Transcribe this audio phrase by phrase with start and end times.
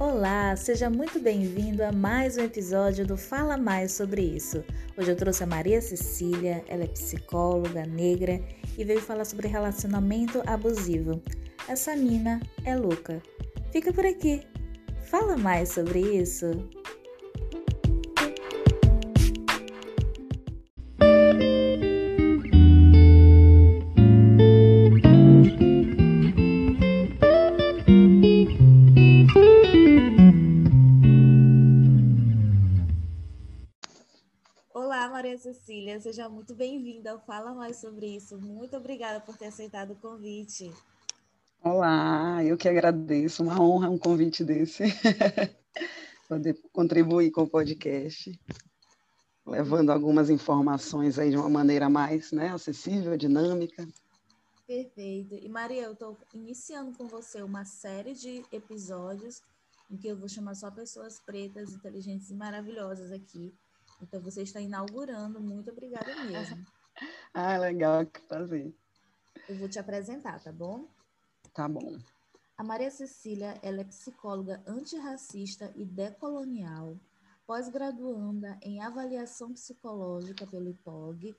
[0.00, 4.64] Olá, seja muito bem-vindo a mais um episódio do Fala Mais sobre isso.
[4.96, 8.40] Hoje eu trouxe a Maria Cecília, ela é psicóloga negra
[8.78, 11.22] e veio falar sobre relacionamento abusivo.
[11.68, 13.22] Essa mina é louca.
[13.70, 14.40] Fica por aqui.
[15.02, 16.46] Fala mais sobre isso.
[36.00, 38.38] Seja muito bem-vinda Fala Mais sobre isso.
[38.38, 40.72] Muito obrigada por ter aceitado o convite.
[41.62, 44.84] Olá, eu que agradeço, uma honra um convite desse,
[46.26, 48.32] poder contribuir com o podcast,
[49.46, 53.86] levando algumas informações aí de uma maneira mais né, acessível, dinâmica.
[54.66, 55.34] Perfeito.
[55.34, 59.42] E Maria, eu estou iniciando com você uma série de episódios
[59.90, 63.52] em que eu vou chamar só pessoas pretas, inteligentes e maravilhosas aqui
[64.02, 65.40] então você está inaugurando.
[65.40, 66.64] Muito obrigada mesmo.
[67.34, 68.74] ah, legal, que prazer.
[69.48, 70.88] Eu vou te apresentar, tá bom?
[71.52, 71.98] Tá bom.
[72.56, 76.96] A Maria Cecília, ela é psicóloga antirracista e decolonial,
[77.46, 81.34] pós-graduanda em avaliação psicológica pelo IPOG,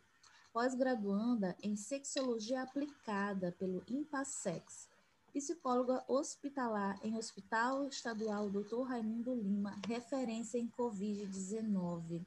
[0.52, 4.90] pós-graduanda em sexologia aplicada pelo IMPASEX,
[5.32, 8.82] psicóloga hospitalar em Hospital Estadual Dr.
[8.82, 12.26] Raimundo Lima, referência em Covid-19.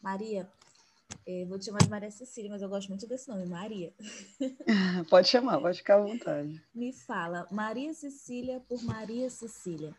[0.00, 0.48] Maria,
[1.26, 3.92] eh, vou te chamar de Maria Cecília, mas eu gosto muito desse nome, Maria.
[5.10, 6.62] Pode chamar, pode ficar à vontade.
[6.74, 9.94] Me fala, Maria Cecília por Maria Cecília.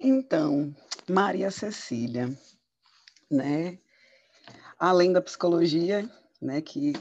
[0.00, 0.74] Então,
[1.08, 2.36] Maria Cecília,
[3.30, 3.78] né?
[4.78, 6.10] Além da psicologia,
[6.42, 6.92] né, que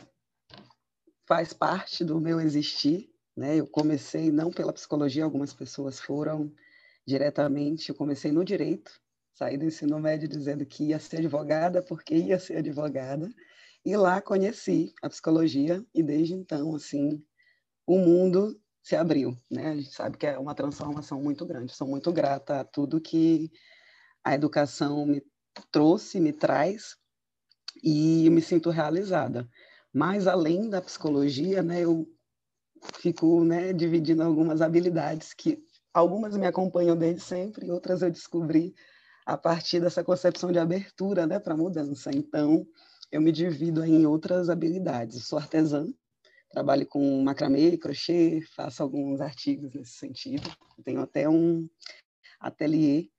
[1.26, 3.56] faz parte do meu existir, né?
[3.56, 6.54] Eu comecei não pela psicologia, algumas pessoas foram
[7.06, 9.02] diretamente, eu comecei no direito,
[9.34, 13.30] Saí do ensino médio dizendo que ia ser advogada porque ia ser advogada.
[13.86, 17.23] E lá conheci a psicologia e desde então, assim,
[17.86, 19.70] o mundo se abriu, né?
[19.72, 21.73] A gente sabe que é uma transformação muito grande.
[21.73, 23.52] Sou muito grata a tudo que
[24.23, 25.22] a educação me
[25.72, 26.95] trouxe, me traz
[27.83, 29.49] e eu me sinto realizada.
[29.93, 32.08] Mas além da psicologia, né, eu
[32.95, 38.73] fico, né, dividindo algumas habilidades que algumas me acompanham desde sempre, outras eu descobri
[39.26, 42.11] a partir dessa concepção de abertura né, para a mudança.
[42.14, 42.66] Então,
[43.11, 45.28] eu me divido em outras habilidades.
[45.28, 45.88] sou artesã,
[46.50, 50.50] trabalho com macramê, crochê, faço alguns artigos nesse sentido.
[50.84, 51.67] Tenho até um
[52.39, 53.10] ateliê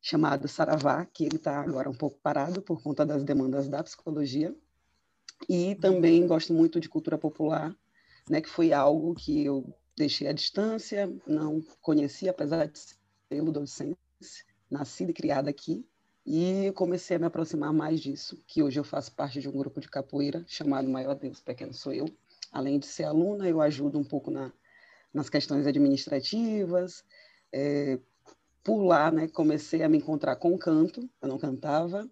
[0.00, 4.54] chamado Saravá, que ele está agora um pouco parado por conta das demandas da psicologia.
[5.48, 7.74] E também gosto muito de cultura popular,
[8.28, 13.98] né, que foi algo que eu deixei à distância, não conhecia, apesar de ser docente
[14.70, 15.86] nascida e criada aqui,
[16.30, 19.80] e comecei a me aproximar mais disso, que hoje eu faço parte de um grupo
[19.80, 22.04] de capoeira chamado Maior Deus Pequeno Sou Eu.
[22.52, 24.52] Além de ser aluna, eu ajudo um pouco na,
[25.12, 27.02] nas questões administrativas.
[27.50, 27.98] É,
[28.62, 32.06] por lá, né, comecei a me encontrar com canto, eu não cantava,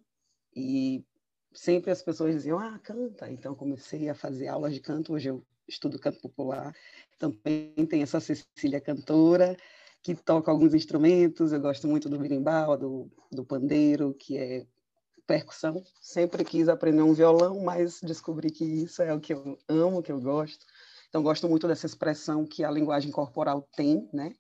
[0.55, 1.05] e
[1.53, 3.31] sempre as pessoas diziam, ah, canta.
[3.31, 6.75] Então, comecei a fazer aulas de canto, hoje eu estudo canto popular.
[7.19, 9.56] Também tem essa Cecília cantora,
[10.06, 11.53] que toca alguns instrumentos.
[11.53, 14.65] Eu gosto muito do berimbau, do, do pandeiro, que é
[15.27, 15.83] percussão.
[16.00, 20.12] Sempre quis aprender um violão, mas descobri que isso é o que eu amo, que
[20.12, 20.65] eu gosto.
[21.09, 24.31] Então, gosto muito dessa expressão que a linguagem corporal tem, né?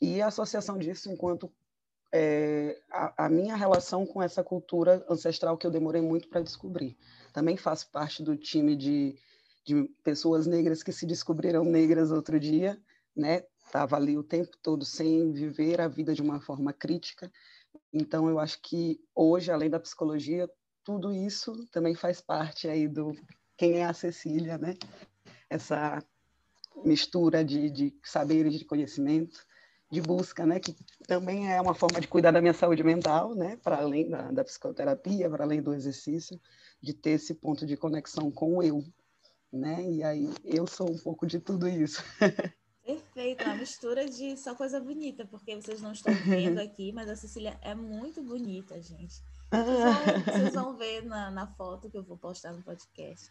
[0.00, 1.52] E a associação disso enquanto
[2.12, 6.96] é, a, a, minha relação com essa cultura ancestral que eu demorei muito para descobrir.
[7.32, 9.16] Também faço parte do time de,
[9.64, 12.80] de pessoas negras que se descobriram negras outro dia,
[13.16, 13.42] né?
[13.70, 17.30] Estava ali o tempo todo sem viver a vida de uma forma crítica.
[17.92, 20.50] Então, eu acho que hoje, além da psicologia,
[20.84, 23.16] tudo isso também faz parte aí do
[23.56, 24.74] quem é a Cecília, né?
[25.48, 26.02] Essa
[26.84, 29.46] mistura de, de saberes, de conhecimento,
[29.88, 30.58] de busca, né?
[30.58, 30.74] Que
[31.06, 33.56] também é uma forma de cuidar da minha saúde mental, né?
[33.62, 36.40] Para além da, da psicoterapia, para além do exercício,
[36.82, 38.82] de ter esse ponto de conexão com o eu,
[39.52, 39.80] né?
[39.88, 42.02] E aí eu sou um pouco de tudo isso.
[42.84, 47.16] Perfeito, uma mistura de só coisa bonita, porque vocês não estão vendo aqui, mas a
[47.16, 49.22] Cecília é muito bonita, gente.
[49.50, 53.28] Vocês vão, vocês vão ver na, na foto que eu vou postar no podcast.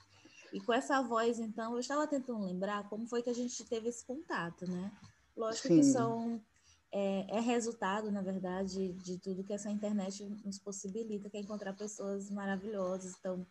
[0.51, 3.89] E com essa voz, então, eu estava tentando lembrar como foi que a gente teve
[3.89, 4.91] esse contato, né?
[5.35, 5.77] Lógico Sim.
[5.77, 6.41] que são
[6.91, 11.73] é, é, resultado, na verdade, de tudo que essa internet nos possibilita, que é encontrar
[11.73, 13.15] pessoas maravilhosas.
[13.19, 13.45] Então,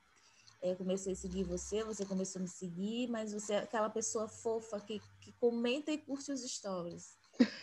[0.63, 4.29] eu comecei a seguir você, você começou a me seguir, mas você é aquela pessoa
[4.29, 7.17] fofa que, que comenta e curte os stories.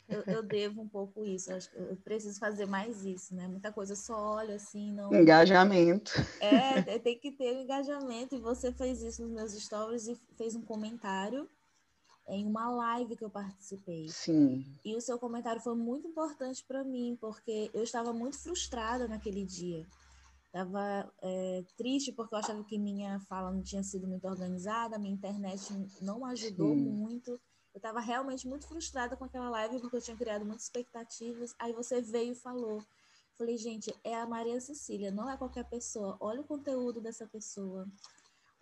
[0.08, 1.52] eu, eu, devo um pouco isso.
[1.52, 3.48] Eu, eu, preciso fazer mais isso, né?
[3.48, 5.14] Muita coisa só olha assim, não.
[5.14, 6.12] Engajamento.
[6.40, 8.36] É, tem que ter engajamento.
[8.36, 11.50] E você fez isso nos meus stories e fez um comentário
[12.28, 14.08] em uma live que eu participei.
[14.10, 14.66] Sim.
[14.84, 19.44] E o seu comentário foi muito importante para mim, porque eu estava muito frustrada naquele
[19.44, 19.86] dia.
[20.56, 25.14] Estava é, triste porque eu achava que minha fala não tinha sido muito organizada, minha
[25.14, 25.62] internet
[26.02, 26.82] não ajudou Sim.
[26.82, 27.32] muito.
[27.32, 31.54] Eu estava realmente muito frustrada com aquela live porque eu tinha criado muitas expectativas.
[31.60, 32.82] Aí você veio e falou.
[33.38, 36.16] Falei, gente, é a Maria Cecília, não é qualquer pessoa.
[36.22, 37.86] Olha o conteúdo dessa pessoa.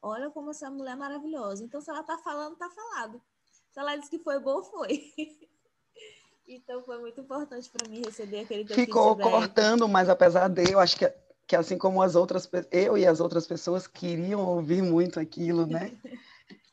[0.02, 1.64] Olha como essa mulher é maravilhosa.
[1.64, 3.22] Então, se ela tá falando, tá falado.
[3.72, 5.14] Se ela disse que foi bom, foi.
[6.48, 10.98] então foi muito importante para mim receber aquele Ficou cortando, mas apesar de eu acho
[10.98, 11.14] que,
[11.48, 15.92] que assim como as outras eu e as outras pessoas queriam ouvir muito aquilo, né?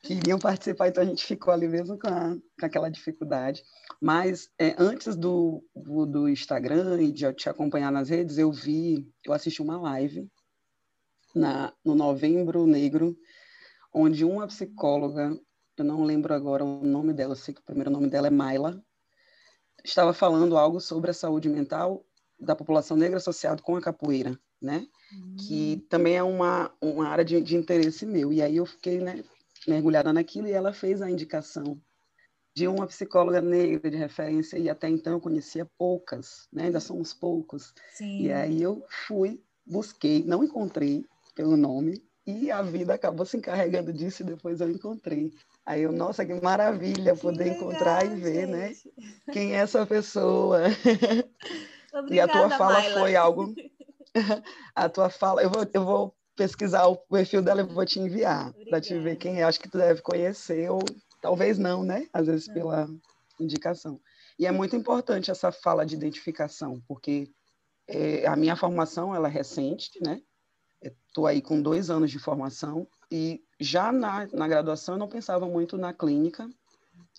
[0.03, 3.63] queriam participar, então a gente ficou ali mesmo com, a, com aquela dificuldade.
[4.01, 9.33] Mas é, antes do, do, Instagram e de te acompanhar nas redes, eu vi, eu
[9.33, 10.27] assisti uma live
[11.35, 13.15] na, no Novembro Negro,
[13.93, 15.39] onde uma psicóloga
[15.81, 18.31] eu não lembro agora o nome dela, eu sei que o primeiro nome dela é
[18.31, 18.85] Maila,
[19.83, 22.05] estava falando algo sobre a saúde mental
[22.39, 24.87] da população negra associada com a capoeira, né?
[25.13, 25.37] Uhum.
[25.37, 25.87] Que hum.
[25.89, 28.33] também é uma, uma área de, de interesse meu.
[28.33, 29.25] E aí eu fiquei né,
[29.67, 31.81] mergulhada naquilo e ela fez a indicação
[32.55, 36.65] de uma psicóloga negra de referência e até então eu conhecia poucas, né?
[36.65, 37.73] Ainda somos poucos.
[37.95, 38.23] Sim.
[38.23, 41.05] E aí eu fui, busquei, não encontrei
[41.35, 45.33] pelo nome e a vida acabou se encarregando disso e depois eu encontrei.
[45.65, 48.69] Aí eu, nossa, que maravilha poder legal, encontrar e ver, né?
[48.69, 48.93] gente.
[48.97, 49.15] né?
[49.33, 50.63] Quem é essa pessoa?
[51.93, 53.01] Obrigada, e a tua fala Mayla.
[53.01, 53.55] foi algo.
[54.75, 58.53] a tua fala, eu vou, eu vou pesquisar o perfil dela e vou te enviar
[58.69, 59.45] para te ver quem é.
[59.45, 60.81] Acho que tu deve conhecer, ou
[61.21, 62.09] talvez não, né?
[62.13, 62.55] Às vezes não.
[62.55, 62.89] pela
[63.39, 64.01] indicação.
[64.39, 67.31] E é muito importante essa fala de identificação, porque
[67.87, 70.23] é, a minha formação ela é recente, né?
[70.83, 75.47] Estou aí com dois anos de formação e já na, na graduação eu não pensava
[75.47, 76.49] muito na clínica,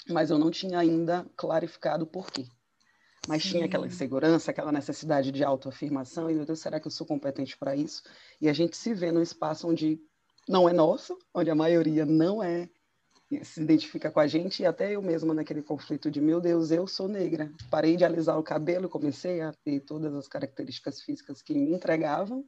[0.10, 2.48] mas eu não tinha ainda clarificado o porquê.
[3.28, 7.06] Mas tinha aquela insegurança, aquela necessidade de autoafirmação, e meu Deus, será que eu sou
[7.06, 8.02] competente para isso?
[8.40, 10.02] E a gente se vê num espaço onde
[10.50, 12.68] não é nosso, onde a maioria não é,
[13.44, 16.88] se identifica com a gente, e até eu mesma naquele conflito de, meu Deus, eu
[16.88, 17.52] sou negra.
[17.70, 22.44] Parei de alisar o cabelo, comecei a ter todas as características físicas que me entregavam,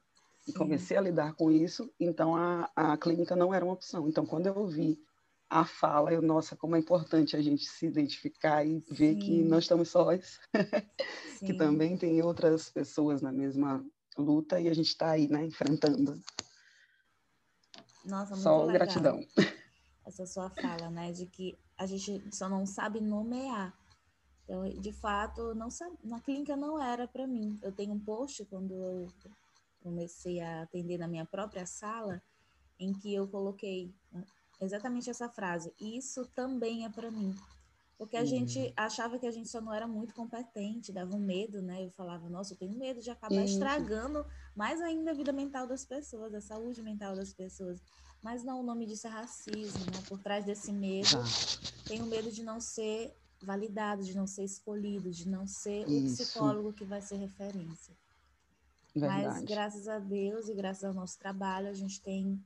[0.48, 4.10] e comecei a lidar com isso, então a, a clínica não era uma opção.
[4.10, 5.00] Então, quando eu ouvi
[5.54, 9.20] a fala, eu, nossa, como é importante a gente se identificar e ver Sim.
[9.20, 10.40] que não estamos sós,
[11.46, 13.86] que também tem outras pessoas na mesma
[14.18, 16.20] luta e a gente está aí, né, enfrentando.
[18.04, 18.74] Nossa, muito Só legal.
[18.74, 19.20] gratidão.
[20.04, 23.78] Essa sua fala, né, de que a gente só não sabe nomear.
[24.46, 27.60] Então, de fato, não sabe, na clínica não era para mim.
[27.62, 29.08] Eu tenho um post quando eu
[29.84, 32.20] comecei a atender na minha própria sala,
[32.80, 34.26] em que eu coloquei né,
[34.64, 37.36] exatamente essa frase: Isso também é para mim.
[37.98, 38.26] Porque a uhum.
[38.26, 41.86] gente achava que a gente só não era muito competente, dava um medo, né?
[41.86, 43.54] Eu falava, nossa, eu tenho medo de acabar Isso.
[43.54, 44.26] estragando
[44.56, 47.80] mais ainda a vida mental das pessoas, a saúde mental das pessoas.
[48.22, 50.04] Mas não, o nome disso é racismo, né?
[50.08, 51.84] Por trás desse medo, ah.
[51.88, 56.24] tem o medo de não ser validado, de não ser escolhido, de não ser Isso.
[56.24, 57.94] o psicólogo que vai ser referência.
[58.96, 59.24] Verdade.
[59.24, 62.40] Mas graças a Deus e graças ao nosso trabalho, a gente tem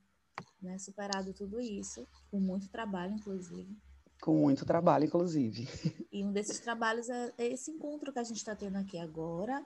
[0.60, 3.76] né, superado tudo isso, com muito trabalho, inclusive.
[4.20, 5.68] Com muito trabalho, inclusive.
[6.10, 9.64] E um desses trabalhos é esse encontro que a gente está tendo aqui agora.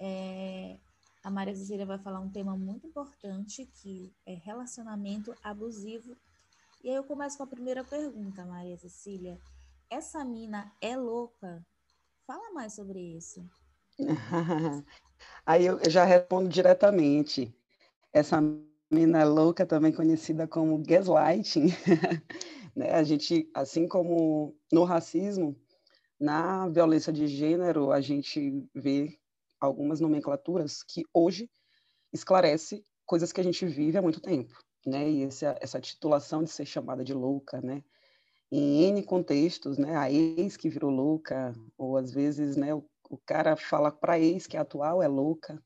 [0.00, 0.78] É,
[1.22, 6.16] a Maria Cecília vai falar um tema muito importante, que é relacionamento abusivo.
[6.82, 9.38] E aí eu começo com a primeira pergunta, Maria Cecília.
[9.90, 11.66] Essa mina é louca?
[12.26, 13.44] Fala mais sobre isso.
[15.46, 17.54] Aí eu já respondo diretamente.
[18.12, 18.40] Essa
[18.94, 21.66] mina louca, também conhecida como gaslighting,
[22.74, 22.92] né?
[22.92, 25.58] a gente, assim como no racismo,
[26.18, 29.18] na violência de gênero, a gente vê
[29.60, 31.50] algumas nomenclaturas que hoje
[32.12, 34.54] esclarece coisas que a gente vive há muito tempo,
[34.86, 35.10] né?
[35.10, 37.82] E essa, essa titulação de ser chamada de louca, né?
[38.52, 39.96] Em N contextos, né?
[39.96, 42.72] A ex que virou louca, ou às vezes, né?
[42.72, 42.84] O
[43.14, 45.62] o cara fala para ex que a atual é louca,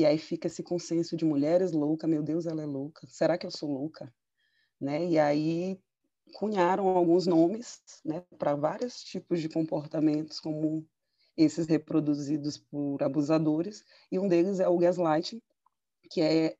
[0.00, 3.06] e aí fica esse consenso de mulheres louca, meu Deus, ela é louca.
[3.06, 4.12] Será que eu sou louca?
[4.80, 5.06] Né?
[5.06, 5.78] E aí
[6.34, 10.86] cunharam alguns nomes, né, para vários tipos de comportamentos como
[11.36, 15.40] esses reproduzidos por abusadores, e um deles é o gaslighting,
[16.10, 16.56] que é,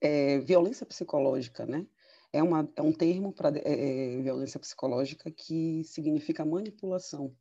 [0.00, 1.86] é violência psicológica, né?
[2.32, 7.34] É, uma, é um termo para é, é, violência psicológica que significa manipulação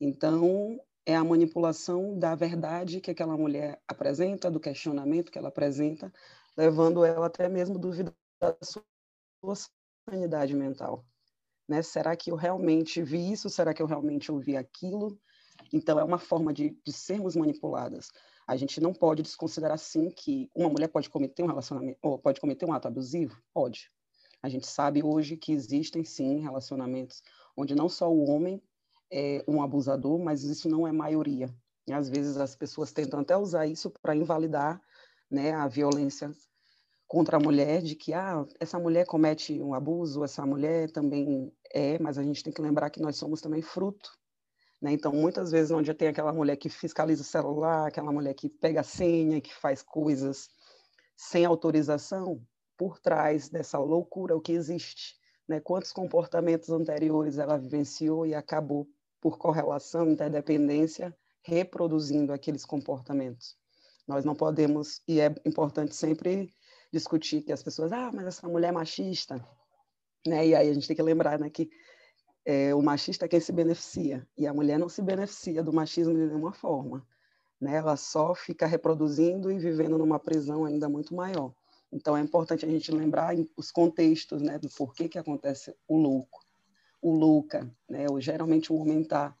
[0.00, 6.12] Então, é a manipulação da verdade que aquela mulher apresenta, do questionamento que ela apresenta,
[6.56, 8.84] levando ela até mesmo a duvidar da sua
[10.08, 11.04] sanidade mental.
[11.68, 11.82] Né?
[11.82, 13.50] Será que eu realmente vi isso?
[13.50, 15.18] Será que eu realmente ouvi aquilo?
[15.72, 18.10] Então, é uma forma de, de sermos manipuladas.
[18.46, 22.40] A gente não pode desconsiderar, sim, que uma mulher pode cometer um relacionamento, ou pode
[22.40, 23.40] cometer um ato abusivo?
[23.52, 23.90] Pode.
[24.42, 27.22] A gente sabe hoje que existem, sim, relacionamentos
[27.56, 28.62] onde não só o homem
[29.14, 31.48] é um abusador, mas isso não é maioria.
[31.86, 34.80] E, às vezes, as pessoas tentam até usar isso para invalidar
[35.30, 36.32] né, a violência
[37.06, 41.98] contra a mulher, de que ah, essa mulher comete um abuso, essa mulher também é,
[41.98, 44.10] mas a gente tem que lembrar que nós somos também fruto
[44.84, 44.92] né?
[44.92, 48.80] Então, muitas vezes, onde tem aquela mulher que fiscaliza o celular, aquela mulher que pega
[48.80, 50.50] a senha, que faz coisas
[51.16, 52.42] sem autorização,
[52.76, 55.16] por trás dessa loucura, o que existe?
[55.48, 55.58] Né?
[55.58, 58.86] Quantos comportamentos anteriores ela vivenciou e acabou,
[59.24, 63.56] por correlação, interdependência, reproduzindo aqueles comportamentos?
[64.06, 66.52] Nós não podemos, e é importante sempre
[66.92, 69.42] discutir que as pessoas, ah, mas essa mulher é machista,
[70.26, 70.46] né?
[70.48, 71.70] E aí a gente tem que lembrar né, que
[72.44, 76.12] é, o machista é quem se beneficia, e a mulher não se beneficia do machismo
[76.12, 77.02] de nenhuma forma.
[77.58, 77.76] Né?
[77.76, 81.54] Ela só fica reproduzindo e vivendo numa prisão ainda muito maior.
[81.90, 86.43] Então, é importante a gente lembrar os contextos né, do porquê que acontece o louco,
[87.04, 87.70] o louca.
[87.86, 88.06] Né?
[88.10, 89.36] Ou, geralmente, o homem está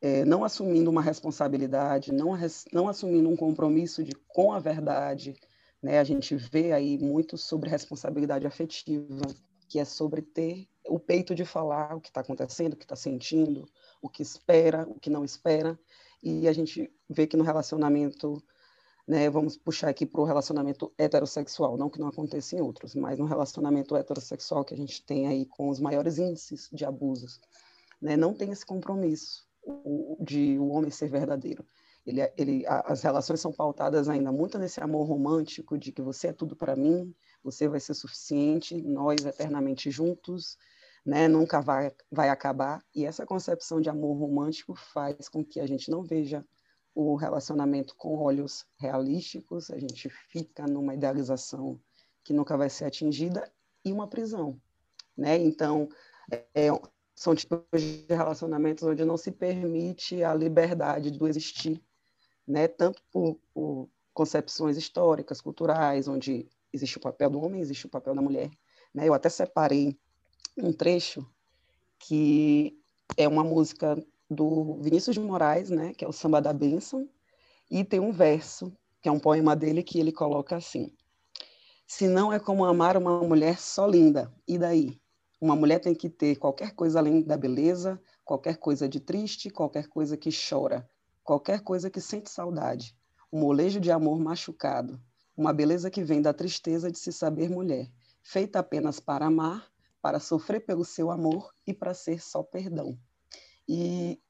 [0.00, 2.38] é, não assumindo uma responsabilidade, não,
[2.72, 5.34] não assumindo um compromisso de, com a verdade.
[5.82, 5.98] Né?
[5.98, 9.22] A gente vê aí muito sobre responsabilidade afetiva,
[9.68, 12.94] que é sobre ter o peito de falar o que está acontecendo, o que está
[12.94, 13.66] sentindo,
[14.00, 15.76] o que espera, o que não espera.
[16.22, 18.40] E a gente vê que no relacionamento,
[19.06, 23.18] né, vamos puxar aqui para o relacionamento heterossexual, não que não aconteça em outros, mas
[23.18, 27.40] no relacionamento heterossexual que a gente tem aí com os maiores índices de abusos,
[28.00, 29.46] né, não tem esse compromisso
[30.20, 31.64] de o homem ser verdadeiro.
[32.06, 36.32] Ele, ele, as relações são pautadas ainda muito nesse amor romântico de que você é
[36.32, 40.58] tudo para mim, você vai ser suficiente, nós eternamente juntos,
[41.04, 42.84] né, nunca vai, vai acabar.
[42.94, 46.44] E essa concepção de amor romântico faz com que a gente não veja
[46.94, 51.80] o relacionamento com olhos realísticos, a gente fica numa idealização
[52.22, 53.50] que nunca vai ser atingida
[53.84, 54.60] e uma prisão,
[55.16, 55.36] né?
[55.36, 55.88] Então,
[56.30, 56.68] é,
[57.14, 61.82] são tipos de relacionamentos onde não se permite a liberdade do existir,
[62.46, 62.68] né?
[62.68, 68.14] Tanto por, por concepções históricas, culturais, onde existe o papel do homem, existe o papel
[68.14, 68.50] da mulher,
[68.94, 69.08] né?
[69.08, 69.98] Eu até separei
[70.56, 71.26] um trecho
[71.98, 72.78] que
[73.16, 73.96] é uma música
[74.34, 77.08] do Vinícius de Moraes, né, que é o Samba da Bênção,
[77.70, 80.92] e tem um verso, que é um poema dele, que ele coloca assim:
[81.86, 85.00] Se não é como amar uma mulher só linda, e daí?
[85.40, 89.88] Uma mulher tem que ter qualquer coisa além da beleza, qualquer coisa de triste, qualquer
[89.88, 90.88] coisa que chora,
[91.22, 92.96] qualquer coisa que sente saudade,
[93.32, 95.00] um molejo de amor machucado,
[95.36, 97.90] uma beleza que vem da tristeza de se saber mulher,
[98.22, 102.98] feita apenas para amar, para sofrer pelo seu amor e para ser só perdão.
[103.68, 104.20] E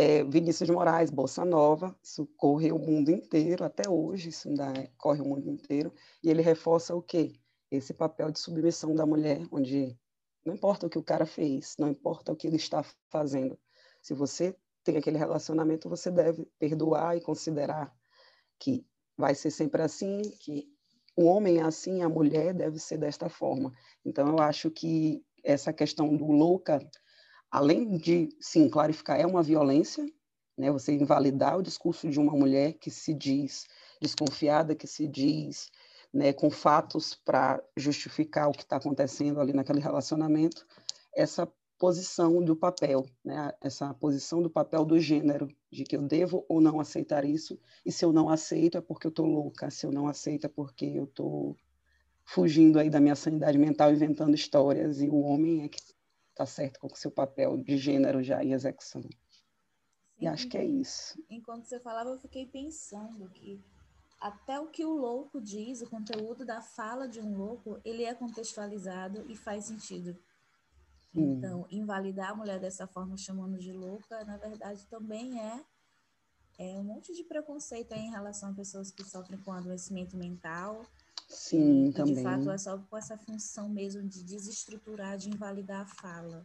[0.00, 4.90] é, Vinícius Moraes, Bolsa Nova, isso corre o mundo inteiro, até hoje isso ainda é,
[4.96, 5.92] corre o mundo inteiro,
[6.24, 7.34] e ele reforça o quê?
[7.70, 9.94] Esse papel de submissão da mulher, onde
[10.42, 13.58] não importa o que o cara fez, não importa o que ele está fazendo,
[14.00, 17.94] se você tem aquele relacionamento, você deve perdoar e considerar
[18.58, 18.86] que
[19.18, 20.66] vai ser sempre assim, que
[21.14, 23.70] o homem é assim, a mulher deve ser desta forma.
[24.02, 26.80] Então, eu acho que essa questão do louca,
[27.50, 30.06] além de, sim, clarificar, é uma violência,
[30.56, 30.70] né?
[30.70, 33.66] Você invalidar o discurso de uma mulher que se diz
[34.00, 35.70] desconfiada, que se diz
[36.12, 40.66] né, com fatos para justificar o que está acontecendo ali naquele relacionamento,
[41.14, 43.52] essa posição do papel, né?
[43.62, 47.90] essa posição do papel do gênero, de que eu devo ou não aceitar isso, e
[47.90, 50.84] se eu não aceito é porque eu estou louca, se eu não aceito é porque
[50.84, 51.56] eu estou
[52.22, 55.80] fugindo aí da minha sanidade mental, inventando histórias, e o homem é que
[56.30, 59.02] está certo com o seu papel de gênero já em execução.
[59.02, 59.10] Sim,
[60.20, 61.22] e acho que é isso.
[61.28, 63.62] Enquanto você falava, eu fiquei pensando que
[64.20, 68.14] até o que o louco diz, o conteúdo da fala de um louco, ele é
[68.14, 70.16] contextualizado e faz sentido
[71.14, 75.64] então, invalidar a mulher dessa forma, chamando de louca, na verdade, também é,
[76.58, 80.86] é um monte de preconceito em relação a pessoas que sofrem com adoecimento mental.
[81.30, 82.16] Sim, também.
[82.16, 86.44] De fato, é só com essa função mesmo de desestruturar, de invalidar a fala.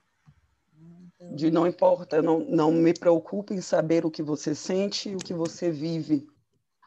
[0.77, 1.35] Então...
[1.35, 5.19] De não importa, não, não me preocupe em saber o que você sente e o
[5.19, 6.27] que você vive.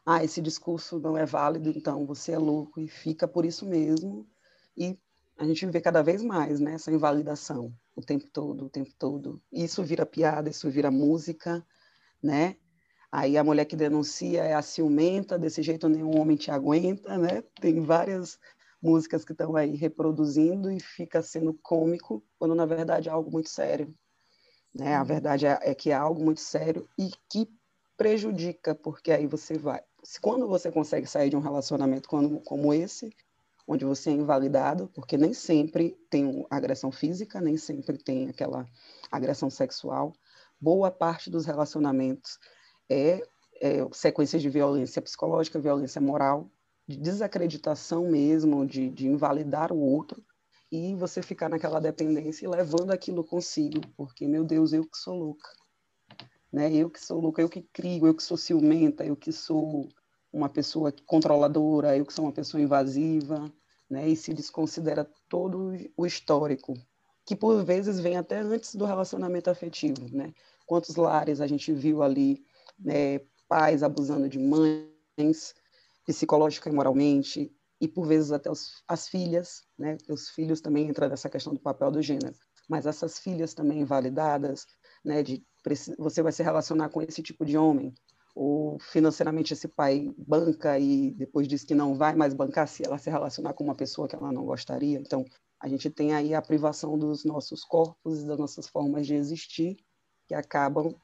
[0.07, 4.27] Ah, esse discurso não é válido, então você é louco e fica por isso mesmo.
[4.77, 4.97] E
[5.37, 7.75] a gente vê cada vez mais né, essa invalidação.
[7.97, 9.43] o tempo todo, o tempo todo.
[9.51, 11.67] Isso vira piada, isso vira música,
[12.23, 12.57] né?
[13.11, 17.43] Aí a mulher que denuncia é a ciumenta, desse jeito nenhum homem te aguenta, né?
[17.61, 18.39] Tem várias
[18.83, 23.49] músicas que estão aí reproduzindo e fica sendo cômico, quando na verdade é algo muito
[23.49, 23.95] sério.
[24.75, 24.95] Né?
[24.95, 25.07] A uhum.
[25.07, 27.49] verdade é, é que é algo muito sério e que
[27.97, 29.83] prejudica, porque aí você vai.
[30.21, 33.11] Quando você consegue sair de um relacionamento como, como esse,
[33.67, 38.67] onde você é invalidado, porque nem sempre tem agressão física, nem sempre tem aquela
[39.11, 40.15] agressão sexual,
[40.61, 42.39] boa parte dos relacionamentos
[42.89, 43.23] é,
[43.61, 46.51] é sequências de violência psicológica, violência moral,
[46.87, 50.25] de desacreditação mesmo, de, de invalidar o outro,
[50.71, 55.17] e você ficar naquela dependência e levando aquilo consigo, porque, meu Deus, eu que sou
[55.17, 55.49] louca.
[56.53, 56.75] Né?
[56.75, 59.89] Eu que sou louca, eu que crio, eu que sou ciumenta, eu que sou
[60.33, 63.53] uma pessoa controladora, eu que sou uma pessoa invasiva,
[63.89, 64.09] né?
[64.09, 66.75] E se desconsidera todo o histórico,
[67.25, 70.33] que por vezes vem até antes do relacionamento afetivo, né?
[70.67, 72.45] Quantos lares a gente viu ali
[72.79, 75.55] né, pais abusando de mães,
[76.07, 79.97] psicológica e moralmente, e por vezes até os, as filhas, né?
[80.09, 82.35] Os filhos também entram nessa questão do papel do gênero,
[82.69, 84.67] mas essas filhas também invalidadas,
[85.05, 85.23] né?
[85.23, 85.45] De
[85.99, 87.95] você vai se relacionar com esse tipo de homem,
[88.35, 92.97] ou financeiramente esse pai banca e depois diz que não vai mais bancar se ela
[92.97, 94.99] se relacionar com uma pessoa que ela não gostaria.
[94.99, 95.25] Então,
[95.61, 99.77] a gente tem aí a privação dos nossos corpos e das nossas formas de existir
[100.29, 100.95] que acabam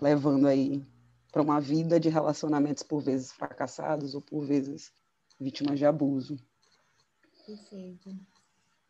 [0.00, 0.84] levando aí
[1.30, 4.92] para uma vida de relacionamentos por vezes fracassados ou por vezes
[5.38, 6.38] vítimas de abuso.
[7.46, 8.10] Perfeito.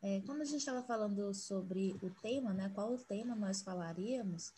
[0.02, 4.52] É, a gente estava falando sobre o tema, né, qual o tema nós falaríamos,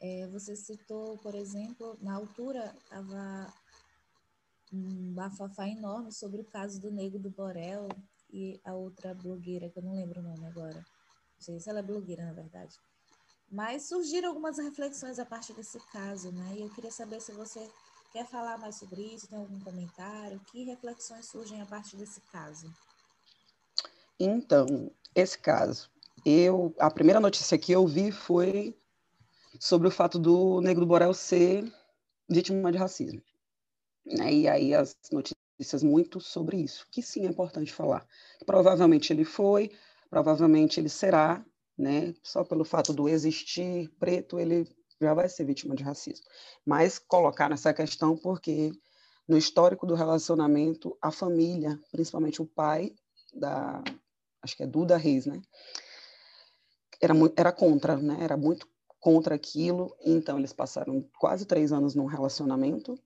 [0.00, 3.52] é, você citou, por exemplo, na altura estava
[4.72, 7.88] um bafafá enorme sobre o caso do Nego do Borel
[8.30, 10.76] e a outra blogueira, que eu não lembro o nome agora.
[10.76, 12.76] Não sei se ela é blogueira, na verdade.
[13.50, 16.56] Mas surgiram algumas reflexões a partir desse caso, né?
[16.56, 17.66] E eu queria saber se você
[18.12, 22.70] quer falar mais sobre isso, tem algum comentário, que reflexões surgem a partir desse caso?
[24.20, 25.90] Então, esse caso,
[26.24, 28.76] eu a primeira notícia que eu vi foi
[29.58, 31.64] sobre o fato do Negro do Borel ser
[32.28, 33.22] vítima de racismo.
[34.04, 34.32] Né?
[34.32, 38.06] E aí as notícias muito sobre isso, que sim é importante falar.
[38.44, 39.70] Provavelmente ele foi,
[40.10, 41.44] provavelmente ele será,
[41.78, 42.14] né?
[42.22, 44.66] Só pelo fato do existir preto, ele
[45.00, 46.26] já vai ser vítima de racismo.
[46.66, 48.72] Mas colocar nessa questão porque
[49.28, 52.94] no histórico do relacionamento, a família, principalmente o pai
[53.32, 53.82] da,
[54.42, 55.40] acho que é Duda Reis, né?
[57.00, 58.18] Era, muito, era contra, né?
[58.20, 58.66] Era muito
[58.98, 59.94] contra aquilo.
[60.04, 62.98] Então eles passaram quase três anos num relacionamento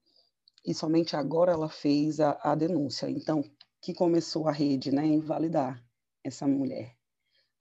[0.65, 3.11] e somente agora ela fez a, a denúncia.
[3.11, 3.45] Então
[3.83, 5.05] que começou a rede, né?
[5.05, 5.85] Invalidar
[6.25, 7.02] essa mulher.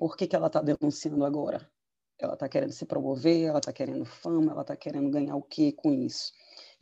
[0.01, 1.69] Por que, que ela está denunciando agora?
[2.17, 5.71] Ela está querendo se promover, ela está querendo fama, ela está querendo ganhar o quê
[5.71, 6.33] com isso?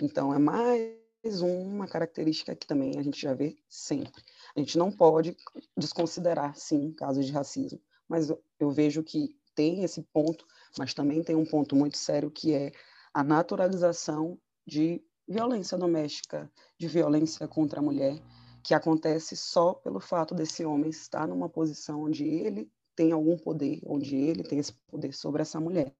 [0.01, 4.23] Então, é mais uma característica que também a gente já vê sempre.
[4.55, 5.35] A gente não pode
[5.75, 10.45] desconsiderar, sim, casos de racismo, mas eu vejo que tem esse ponto,
[10.77, 12.71] mas também tem um ponto muito sério que é
[13.13, 18.17] a naturalização de violência doméstica, de violência contra a mulher,
[18.63, 23.79] que acontece só pelo fato desse homem estar numa posição onde ele tem algum poder,
[23.85, 25.95] onde ele tem esse poder sobre essa mulher.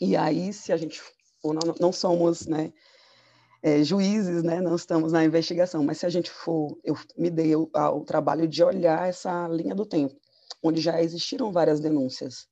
[0.00, 1.02] E aí, se a gente
[1.42, 2.72] ou não, não somos né,
[3.60, 7.56] é, juízes, né, não estamos na investigação, mas se a gente for, eu me dei
[7.56, 10.14] o, o trabalho de olhar essa linha do tempo,
[10.62, 12.46] onde já existiram várias denúncias,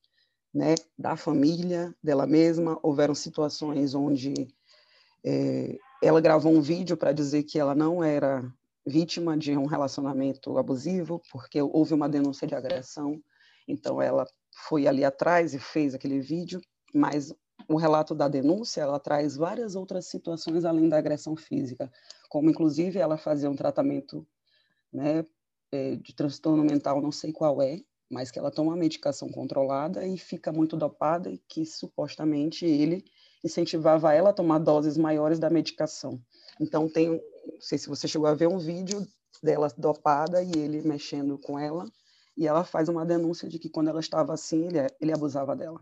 [0.52, 4.34] né, da família, dela mesma, houveram situações onde
[5.24, 8.42] é, ela gravou um vídeo para dizer que ela não era
[8.84, 13.22] vítima de um relacionamento abusivo, porque houve uma denúncia de agressão,
[13.68, 14.26] então ela
[14.66, 16.60] foi ali atrás e fez aquele vídeo,
[16.94, 17.32] mas
[17.68, 21.90] o relato da denúncia, ela traz várias outras situações além da agressão física,
[22.28, 24.26] como inclusive ela fazia um tratamento
[24.92, 25.24] né,
[25.70, 30.06] é, de transtorno mental, não sei qual é, mas que ela toma uma medicação controlada
[30.06, 33.04] e fica muito dopada e que supostamente ele
[33.44, 36.20] incentivava ela a tomar doses maiores da medicação.
[36.60, 39.06] Então tem, não sei se você chegou a ver um vídeo
[39.42, 41.84] dela dopada e ele mexendo com ela,
[42.38, 45.80] e ela faz uma denúncia de que quando ela estava assim, ele, ele abusava dela.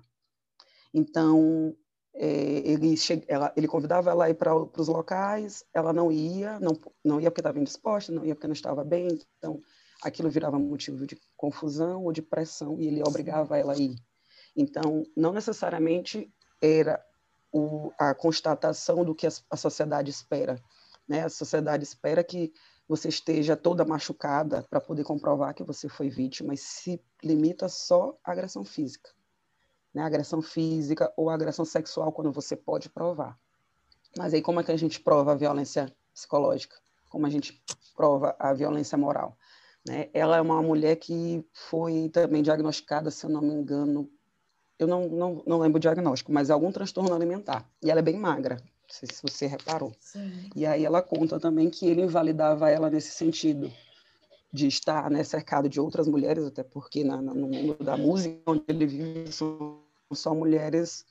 [0.93, 1.77] Então,
[2.15, 2.27] é,
[2.65, 3.23] ele, che...
[3.29, 6.73] ela, ele convidava ela a ir para os locais, ela não ia, não,
[7.05, 9.61] não ia porque estava indisposta, não ia porque não estava bem, então
[10.03, 13.97] aquilo virava motivo de confusão ou de pressão e ele obrigava ela a ir.
[14.57, 16.99] Então, não necessariamente era
[17.53, 20.59] o, a constatação do que a, sociedade espera.
[21.07, 21.23] Né?
[21.23, 22.51] A sociedade espera que
[22.89, 28.17] você esteja toda machucada para poder comprovar que você foi vítima e se limita só
[28.25, 29.11] à agressão física.
[29.93, 30.03] Né?
[30.03, 33.39] Agressão física ou agressão sexual, quando você pode provar.
[34.17, 36.77] Mas aí como é que a gente prova a violência psicológica?
[37.11, 37.63] Como a gente
[37.95, 39.37] prova a violência moral?
[39.87, 40.09] Né?
[40.13, 44.11] Ela é uma mulher que foi também diagnosticada, se eu não me engano,
[44.79, 47.69] eu não, não, não lembro o diagnóstico, mas é algum transtorno alimentar.
[47.83, 49.93] E ela é bem magra, não sei se você reparou.
[49.99, 50.49] Sim.
[50.55, 53.73] E aí ela conta também que ele invalidava ela nesse sentido,
[54.53, 58.65] de estar né, cercado de outras mulheres, até porque na, no mundo da música, onde
[58.69, 61.05] ele vive, são só mulheres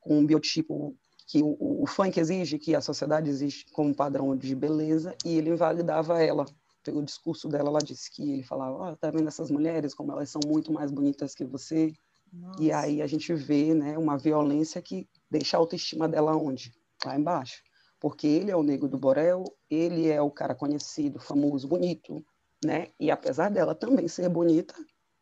[0.00, 0.94] com um biotipo
[1.26, 5.50] que o, o funk exige, que a sociedade exige como padrão de beleza, e ele
[5.50, 6.44] invalidava ela.
[6.86, 10.28] O discurso dela, ela disse que ele falava, oh, tá vendo essas mulheres, como elas
[10.28, 11.94] são muito mais bonitas que você?
[12.30, 12.62] Nossa.
[12.62, 16.74] E aí a gente vê né, uma violência que deixa a autoestima dela onde?
[17.04, 17.62] Lá embaixo.
[18.00, 22.24] Porque ele é o negro do Borel, ele é o cara conhecido, famoso, bonito,
[22.64, 22.88] né?
[22.98, 24.74] E apesar dela também ser bonita,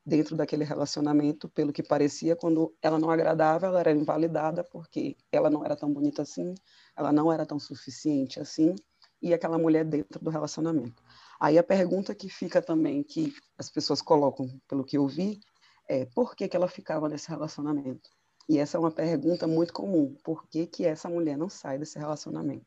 [0.04, 5.48] dentro daquele relacionamento, pelo que parecia, quando ela não agradava, ela era invalidada porque ela
[5.48, 6.54] não era tão bonita assim,
[6.96, 8.74] ela não era tão suficiente assim,
[9.20, 11.02] e aquela mulher dentro do relacionamento.
[11.40, 15.40] Aí a pergunta que fica também, que as pessoas colocam, pelo que eu vi,
[15.88, 18.10] é por que, que ela ficava nesse relacionamento?
[18.48, 21.98] E essa é uma pergunta muito comum, por que, que essa mulher não sai desse
[21.98, 22.66] relacionamento?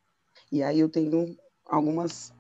[0.52, 2.34] E aí eu tenho algumas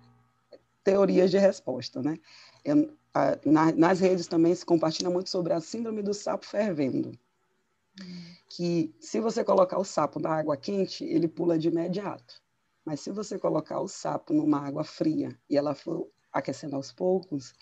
[0.84, 2.18] teorias de resposta, né?
[2.64, 7.18] Eu, a, na, nas redes também se compartilha muito sobre a síndrome do sapo fervendo.
[8.50, 12.42] Que se você colocar o sapo na água quente, ele pula de imediato.
[12.86, 17.54] Mas se você colocar o sapo numa água fria e ela for aquecendo aos poucos,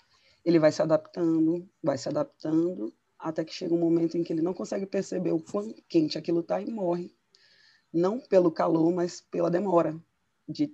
[0.44, 2.92] ele vai se adaptando, vai se adaptando,
[3.24, 6.40] até que chega um momento em que ele não consegue perceber o quão quente aquilo
[6.40, 7.10] está e morre.
[7.90, 9.98] Não pelo calor, mas pela demora
[10.46, 10.70] de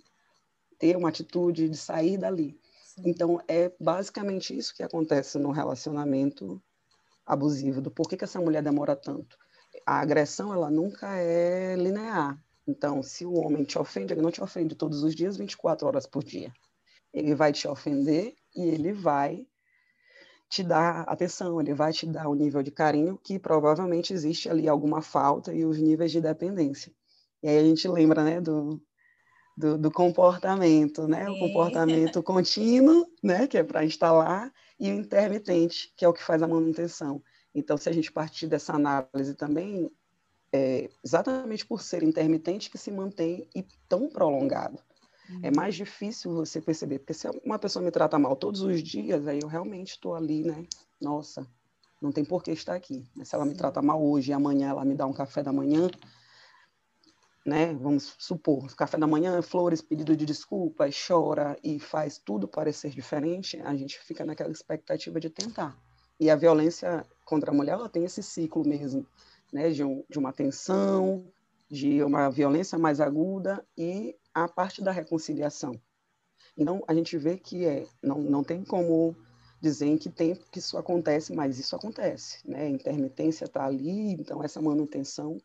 [0.76, 2.58] ter uma atitude, de sair dali.
[3.04, 6.60] Então, é basicamente isso que acontece no relacionamento
[7.24, 9.38] abusivo, do porquê que essa mulher demora tanto.
[9.86, 12.36] A agressão, ela nunca é linear.
[12.66, 16.04] Então, se o homem te ofende, ele não te ofende todos os dias, 24 horas
[16.04, 16.52] por dia.
[17.12, 19.46] Ele vai te ofender e ele vai
[20.50, 24.50] te dar atenção, ele vai te dar o um nível de carinho que provavelmente existe
[24.50, 26.92] ali alguma falta e os níveis de dependência.
[27.40, 28.82] E aí a gente lembra, né, do,
[29.56, 31.30] do, do comportamento, né?
[31.30, 33.46] O comportamento contínuo, né?
[33.46, 37.22] Que é para instalar, e o intermitente, que é o que faz a manutenção.
[37.54, 39.88] Então, se a gente partir dessa análise também,
[40.52, 44.82] é exatamente por ser intermitente que se mantém e tão prolongado.
[45.30, 45.40] É uhum.
[45.44, 49.26] É mais difícil você perceber, porque se uma pessoa me trata mal todos os dias,
[49.26, 50.66] aí eu realmente estou ali, né?
[51.00, 51.46] Nossa,
[52.00, 53.08] não tem por que estar aqui.
[53.14, 55.52] Mas se ela me trata mal hoje e amanhã ela me dá um café da
[55.52, 55.88] manhã,
[57.44, 57.74] né?
[57.74, 63.60] Vamos supor, café da manhã, flores, pedido de desculpas, chora e faz tudo parecer diferente,
[63.64, 65.76] a gente fica naquela expectativa de tentar.
[66.18, 69.06] E a violência contra a mulher, ela tem esse ciclo mesmo,
[69.52, 69.70] né?
[69.70, 71.24] De, um, de uma tensão,
[71.70, 75.80] de uma violência mais aguda e a parte da reconciliação.
[76.56, 79.16] Então, a gente vê que é, não, não tem como
[79.60, 82.62] dizer em que tempo que isso acontece, mas isso acontece, né?
[82.62, 85.38] A intermitência está ali, então essa manutenção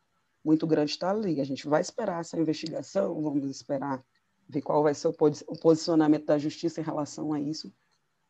[0.44, 1.42] muito grande está ali.
[1.42, 4.04] A gente vai esperar essa investigação, vamos esperar
[4.48, 7.74] ver qual vai ser o posicionamento da justiça em relação a isso.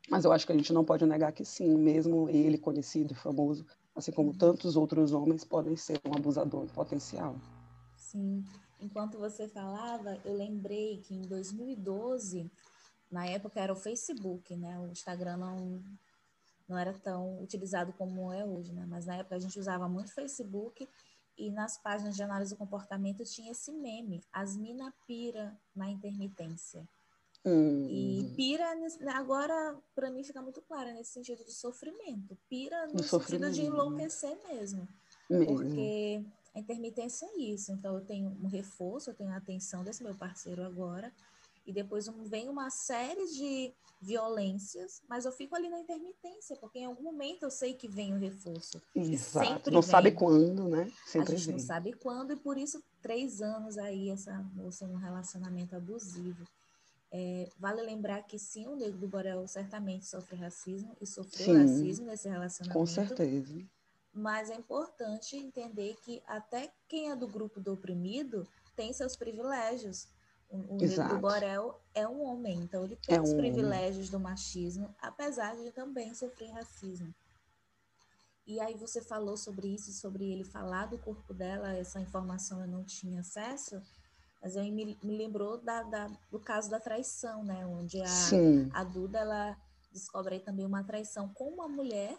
[0.09, 3.15] Mas eu acho que a gente não pode negar que sim, mesmo ele conhecido e
[3.15, 3.65] famoso,
[3.95, 7.35] assim como tantos outros homens, podem ser um abusador potencial.
[7.97, 8.43] Sim.
[8.79, 12.51] Enquanto você falava, eu lembrei que em 2012,
[13.09, 14.79] na época era o Facebook, né?
[14.79, 15.83] O Instagram não,
[16.67, 18.85] não era tão utilizado como é hoje, né?
[18.87, 20.87] Mas na época a gente usava muito Facebook
[21.37, 26.87] e nas páginas de análise do comportamento tinha esse meme, as mina pira na intermitência.
[27.45, 27.87] Hum.
[27.87, 28.65] E pira,
[29.13, 32.35] agora, para mim fica muito claro, nesse sentido de sofrimento.
[32.49, 34.87] Pira no sentido de enlouquecer mesmo.
[35.29, 35.45] mesmo.
[35.45, 37.71] Porque a intermitência é isso.
[37.71, 41.13] Então, eu tenho um reforço, eu tenho a atenção desse meu parceiro agora,
[41.65, 46.85] e depois vem uma série de violências, mas eu fico ali na intermitência, porque em
[46.85, 48.81] algum momento eu sei que vem o reforço.
[48.95, 49.71] Exato.
[49.71, 49.89] Não vem.
[49.89, 50.91] sabe quando, né?
[51.05, 51.55] Sempre a gente vem.
[51.55, 56.45] não sabe quando, e por isso três anos aí essa moça num relacionamento abusivo.
[57.11, 61.57] É, vale lembrar que sim, o negro do Borel certamente sofre racismo e sofreu sim,
[61.57, 62.77] racismo nesse relacionamento.
[62.77, 63.65] Com certeza.
[64.15, 70.07] Mas é importante entender que até quem é do grupo do oprimido tem seus privilégios.
[70.49, 74.11] O, o Borel é um homem, então ele tem é os um privilégios homem.
[74.11, 77.13] do machismo, apesar de também sofrer racismo.
[78.47, 82.67] E aí você falou sobre isso, sobre ele falar do corpo dela, essa informação eu
[82.67, 83.81] não tinha acesso.
[84.41, 87.65] Mas eu me, me lembrou da, da, do caso da traição, né?
[87.65, 89.57] Onde a, a Duda ela
[89.91, 92.15] descobre aí também uma traição com uma mulher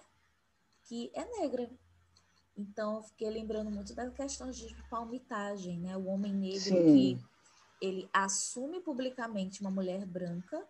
[0.83, 1.71] que é negra.
[2.57, 5.97] Então, eu fiquei lembrando muito da questão de palmitagem, né?
[5.97, 6.93] O homem negro Sim.
[6.93, 7.19] que
[7.81, 10.67] ele assume publicamente uma mulher branca,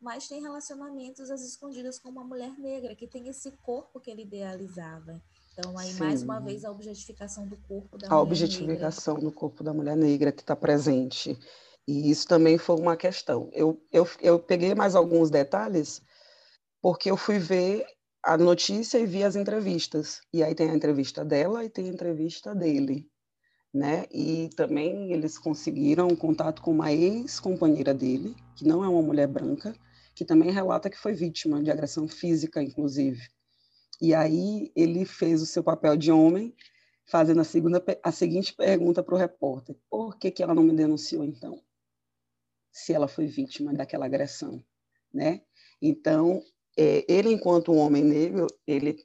[0.00, 4.22] mas tem relacionamentos às escondidas com uma mulher negra, que tem esse corpo que ele
[4.22, 5.22] idealizava.
[5.52, 5.98] Então, aí, Sim.
[5.98, 9.30] mais uma vez, a objetificação do corpo da a mulher A objetificação negra.
[9.30, 11.38] do corpo da mulher negra que está presente.
[11.86, 13.50] E isso também foi uma questão.
[13.52, 16.02] Eu, eu, eu peguei mais alguns detalhes,
[16.80, 17.84] porque eu fui ver
[18.22, 20.20] a notícia e vi as entrevistas.
[20.32, 23.08] E aí tem a entrevista dela e tem a entrevista dele.
[23.72, 24.06] Né?
[24.12, 29.74] E também eles conseguiram contato com uma ex-companheira dele, que não é uma mulher branca,
[30.14, 33.22] que também relata que foi vítima de agressão física, inclusive.
[34.00, 36.54] E aí ele fez o seu papel de homem,
[37.06, 40.74] fazendo a, segunda, a seguinte pergunta para o repórter: por que, que ela não me
[40.74, 41.62] denunciou então?
[42.72, 44.64] Se ela foi vítima daquela agressão,
[45.12, 45.42] né?
[45.82, 46.42] Então,
[46.76, 48.96] é, ele, enquanto um homem negro, ele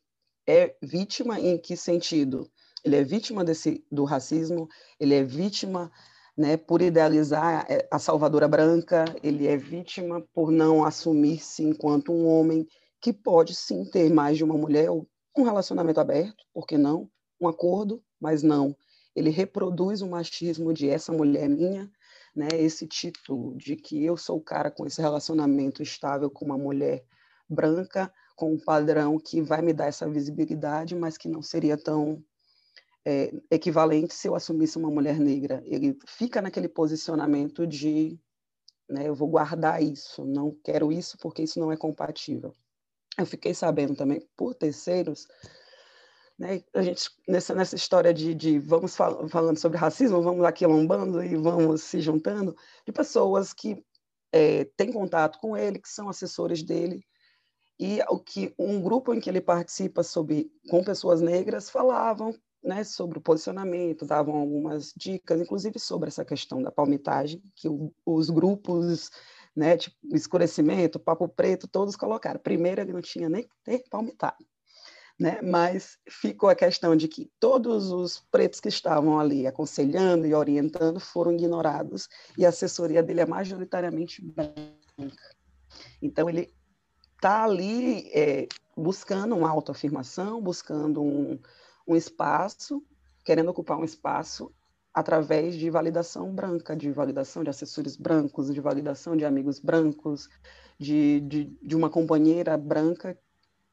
[0.48, 2.50] é vítima em que sentido?
[2.84, 4.68] Ele é vítima desse, do racismo,
[5.00, 5.92] ele é vítima
[6.38, 12.28] né, por idealizar é, a salvadora branca, ele é vítima por não assumir-se enquanto um
[12.28, 12.68] homem
[13.02, 17.10] que pode sim ter mais de uma mulher, um relacionamento aberto, por que não?
[17.40, 18.76] Um acordo, mas não.
[19.16, 21.92] Ele reproduz o machismo de essa mulher é minha,
[22.36, 22.48] né?
[22.54, 27.06] Esse título de que eu sou o cara com esse relacionamento estável com uma mulher
[27.50, 32.24] branca, com um padrão que vai me dar essa visibilidade, mas que não seria tão
[33.06, 35.62] é, equivalente se eu assumisse uma mulher negra.
[35.66, 38.20] Ele fica naquele posicionamento de,
[38.90, 42.56] né, eu vou guardar isso, não quero isso porque isso não é compatível
[43.18, 45.28] eu fiquei sabendo também por terceiros,
[46.38, 50.66] né, a gente nessa, nessa história de, de vamos fal falando sobre racismo, vamos aqui
[50.66, 52.56] lombando e vamos se juntando,
[52.86, 53.84] de pessoas que
[54.34, 57.06] é, têm contato com ele, que são assessores dele,
[57.80, 62.34] e o que um grupo em que ele participa sobre com pessoas negras falavam
[62.64, 67.94] né, sobre o posicionamento, davam algumas dicas, inclusive sobre essa questão da palmitagem, que o,
[68.06, 69.12] os grupos
[69.56, 69.78] né?
[69.78, 72.40] Tipo, escurecimento, papo preto, todos colocaram.
[72.40, 74.46] Primeiro ele não tinha nem ter palmitado.
[75.18, 75.42] Né?
[75.42, 81.00] Mas ficou a questão de que todos os pretos que estavam ali aconselhando e orientando
[81.00, 85.36] foram ignorados e a assessoria dele é majoritariamente branca.
[86.02, 86.54] Então ele
[87.26, 91.40] está ali é, buscando uma autoafirmação, buscando um,
[91.88, 92.84] um espaço,
[93.24, 94.54] querendo ocupar um espaço
[94.94, 100.30] através de validação branca, de validação de assessores brancos, de validação de amigos brancos,
[100.80, 103.18] de, de, de uma companheira branca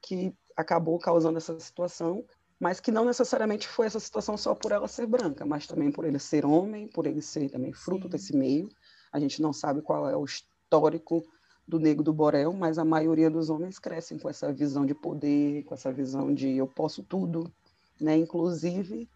[0.00, 2.24] que acabou causando essa situação,
[2.58, 6.06] mas que não necessariamente foi essa situação só por ela ser branca, mas também por
[6.06, 8.08] ele ser homem, por ele ser também fruto Sim.
[8.08, 8.70] desse meio.
[9.12, 11.22] A gente não sabe qual é o histórico
[11.66, 15.64] do negro do Borel, mas a maioria dos homens crescem com essa visão de poder,
[15.64, 17.52] com essa visão de eu posso tudo,
[18.00, 18.16] né?
[18.16, 19.08] Inclusive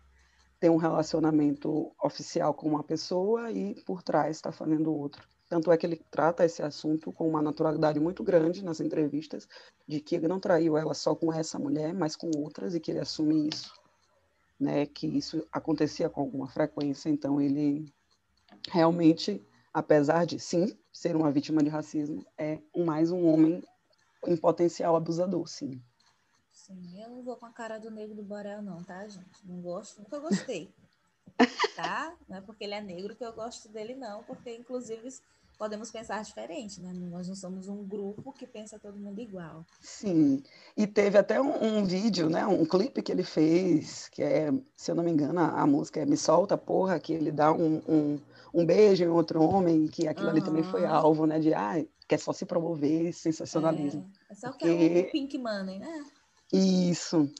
[0.59, 5.26] ter um relacionamento oficial com uma pessoa e por trás está fazendo outro.
[5.48, 9.46] Tanto é que ele trata esse assunto com uma naturalidade muito grande nas entrevistas,
[9.87, 12.90] de que ele não traiu ela só com essa mulher, mas com outras, e que
[12.90, 13.72] ele assume isso,
[14.59, 14.87] né?
[14.87, 17.09] Que isso acontecia com alguma frequência.
[17.09, 17.85] Então ele
[18.70, 23.62] realmente, apesar de sim ser uma vítima de racismo, é mais um homem
[24.26, 25.82] em potencial abusador, sim.
[26.50, 29.44] Sim, eu não vou com a cara do negro do Borel, não, tá, gente?
[29.44, 30.72] Não gosto, nunca gostei.
[31.76, 32.16] tá?
[32.26, 35.10] Não é porque ele é negro que eu gosto dele, não, porque inclusive
[35.58, 36.94] podemos pensar diferente, né?
[36.94, 39.62] Nós não somos um grupo que pensa todo mundo igual.
[39.78, 40.42] Sim,
[40.74, 42.46] e teve até um, um vídeo, né?
[42.46, 46.00] Um clipe que ele fez, que é, se eu não me engano, a, a música
[46.00, 48.18] é Me Solta, Porra, que ele dá um, um,
[48.52, 50.32] um beijo em outro homem, que aquilo uhum.
[50.32, 51.38] ali também foi alvo, né?
[51.38, 54.11] De, ah, quer só se promover sensacionalismo.
[54.28, 54.64] É, é só porque...
[54.64, 56.04] que é o Pink Money, né?
[56.52, 57.30] Isso.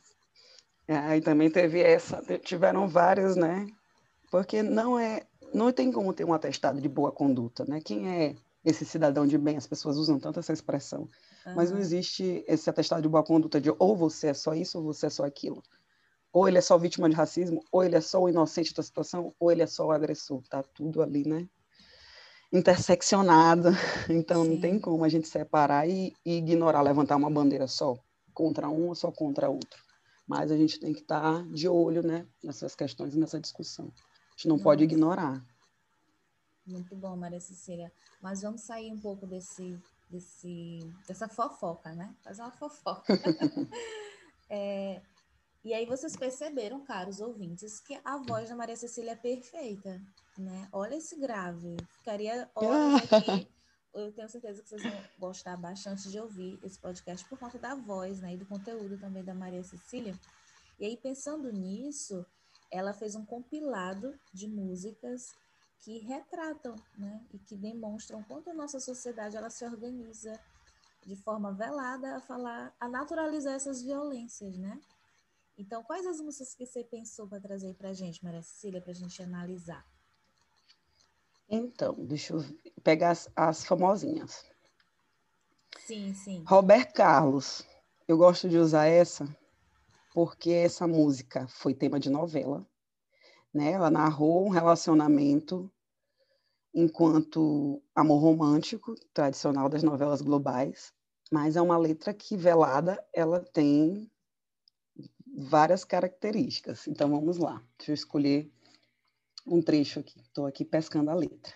[0.89, 3.67] Aí também teve essa, tiveram várias, né?
[4.31, 7.81] Porque não é, não tem como ter um atestado de boa conduta, né?
[7.85, 9.57] Quem é esse cidadão de bem?
[9.57, 11.09] As pessoas usam tanto essa expressão,
[11.47, 11.55] uhum.
[11.55, 14.85] mas não existe esse atestado de boa conduta de ou você é só isso ou
[14.85, 15.63] você é só aquilo.
[16.37, 19.35] Ou ele é só vítima de racismo, ou ele é só o inocente da situação,
[19.41, 20.43] ou ele é só o agressor.
[20.51, 21.49] Tá tudo ali, né?
[22.53, 23.71] Interseccionado.
[24.11, 24.51] Então Sim.
[24.51, 27.99] não tem como a gente separar e, e ignorar, levantar uma bandeira só
[28.35, 29.83] contra um ou só contra outro.
[30.27, 33.87] Mas a gente tem que estar de olho né, nessas questões e nessa discussão.
[33.87, 34.65] A gente não Nossa.
[34.65, 35.43] pode ignorar.
[36.67, 37.91] Muito bom, Maria Cecília.
[38.21, 42.15] Mas vamos sair um pouco desse, desse, dessa fofoca, né?
[42.23, 43.07] Fazer uma fofoca.
[44.51, 45.01] é,
[45.67, 50.01] E aí vocês perceberam, caros ouvintes, que a voz da Maria Cecília é perfeita,
[50.39, 50.69] né?
[50.71, 51.77] Olha esse grave.
[51.99, 53.49] Ficaria horas aqui.
[53.93, 57.75] Eu tenho certeza que vocês vão gostar bastante de ouvir esse podcast por conta da
[57.75, 58.35] voz, né?
[58.35, 60.15] E do conteúdo também da Maria Cecília.
[60.79, 62.25] E aí, pensando nisso,
[62.71, 65.35] ela fez um compilado de músicas
[65.81, 67.27] que retratam, né?
[67.33, 70.39] E que demonstram quanto a nossa sociedade ela se organiza
[71.05, 74.81] de forma velada a falar, a naturalizar essas violências, né?
[75.59, 78.91] Então, quais as músicas que você pensou para trazer para a gente, Maria Cecília, para
[78.91, 79.85] a gente analisar?
[81.49, 82.45] Então, deixa eu
[82.83, 84.45] pegar as, as famosinhas.
[85.87, 86.45] Sim, sim.
[86.47, 87.63] Roberto Carlos.
[88.09, 89.27] Eu gosto de usar essa
[90.15, 92.67] porque essa música foi tema de novela.
[93.53, 93.73] Né?
[93.73, 95.71] Ela narrou um relacionamento
[96.75, 100.93] enquanto amor romântico, tradicional das novelas globais,
[101.31, 104.11] mas é uma letra que, velada, ela tem
[105.37, 106.87] várias características.
[106.89, 107.63] Então vamos lá.
[107.77, 108.51] Deixa eu escolher
[109.47, 110.19] um trecho aqui.
[110.21, 111.53] Estou aqui pescando a letra.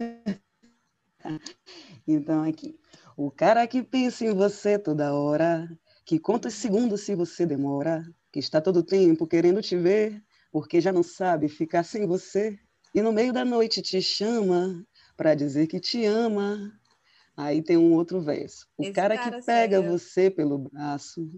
[2.04, 2.76] Então aqui,
[3.16, 5.70] o cara que pensa em você toda hora,
[6.04, 10.20] que conta os segundos se você demora, que está todo tempo querendo te ver,
[10.50, 12.58] porque já não sabe ficar sem você,
[12.92, 14.84] e no meio da noite te chama
[15.16, 16.72] para dizer que te ama.
[17.36, 18.66] Aí tem um outro verso.
[18.76, 21.30] O cara, cara, que pega você pelo braço,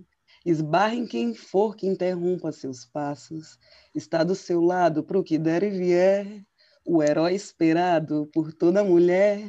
[0.44, 3.58] Esbarre em quem for que interrompa seus passos.
[3.94, 6.44] Está do seu lado para o que der e vier.
[6.84, 9.40] O herói esperado por toda mulher.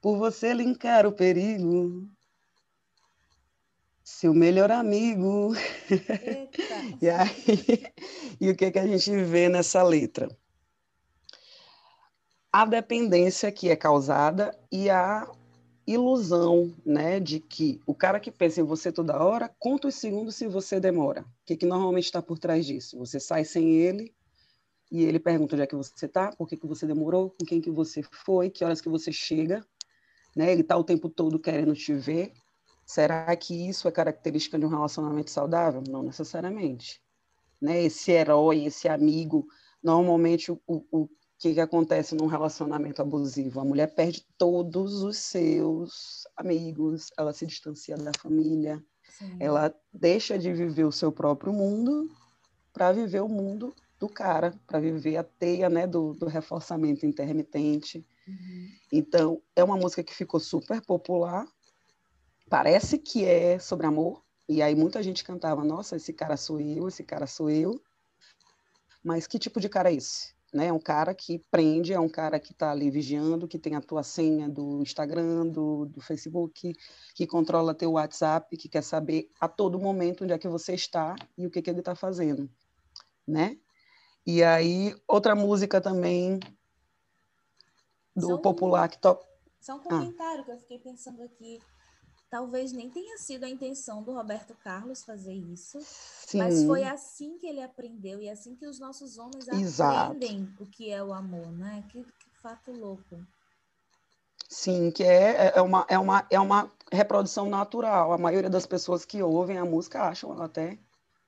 [0.00, 2.08] Por você linkar o perigo.
[4.04, 5.54] Seu melhor amigo.
[7.02, 7.92] e, aí,
[8.40, 10.28] e o que, que a gente vê nessa letra?
[12.52, 15.28] A dependência que é causada e a
[15.92, 20.34] ilusão, né, de que o cara que pensa em você toda hora conta os segundos
[20.34, 21.22] se você demora.
[21.22, 22.98] O que, que normalmente está por trás disso?
[22.98, 24.14] Você sai sem ele
[24.90, 27.60] e ele pergunta onde é que você está, por que, que você demorou, com quem
[27.60, 29.64] que você foi, que horas que você chega,
[30.36, 30.52] né?
[30.52, 32.32] Ele está o tempo todo querendo te ver.
[32.84, 35.82] Será que isso é característica de um relacionamento saudável?
[35.88, 37.00] Não necessariamente.
[37.60, 37.84] Né?
[37.84, 39.46] Esse herói, esse amigo,
[39.82, 41.08] normalmente o, o
[41.42, 43.58] que, que acontece num relacionamento abusivo?
[43.58, 48.80] A mulher perde todos os seus amigos, ela se distancia da família,
[49.18, 49.38] Sim.
[49.40, 52.08] ela deixa de viver o seu próprio mundo
[52.72, 58.06] para viver o mundo do cara, para viver a teia né, do, do reforçamento intermitente.
[58.28, 58.68] Uhum.
[58.92, 61.44] Então, é uma música que ficou super popular,
[62.48, 66.86] parece que é sobre amor, e aí muita gente cantava, nossa, esse cara sou eu,
[66.86, 67.82] esse cara sou eu,
[69.02, 70.40] mas que tipo de cara é esse?
[70.52, 70.66] Né?
[70.66, 73.80] É um cara que prende, é um cara que está ali vigiando, que tem a
[73.80, 76.74] tua senha do Instagram, do, do Facebook,
[77.14, 81.14] que controla teu WhatsApp, que quer saber a todo momento onde é que você está
[81.38, 82.50] e o que, que ele está fazendo,
[83.26, 83.56] né?
[84.26, 86.38] E aí, outra música também
[88.14, 89.26] do só popular que toca...
[89.60, 90.44] Só um comentário ah.
[90.44, 91.58] que eu fiquei pensando aqui
[92.32, 96.38] talvez nem tenha sido a intenção do Roberto Carlos fazer isso, Sim.
[96.38, 100.14] mas foi assim que ele aprendeu e é assim que os nossos homens Exato.
[100.14, 101.84] aprendem o que é o amor, né?
[101.90, 103.22] Que, que fato louco.
[104.48, 108.14] Sim, que é, é, é, uma, é, uma, é uma reprodução natural.
[108.14, 110.78] A maioria das pessoas que ouvem a música acham ela até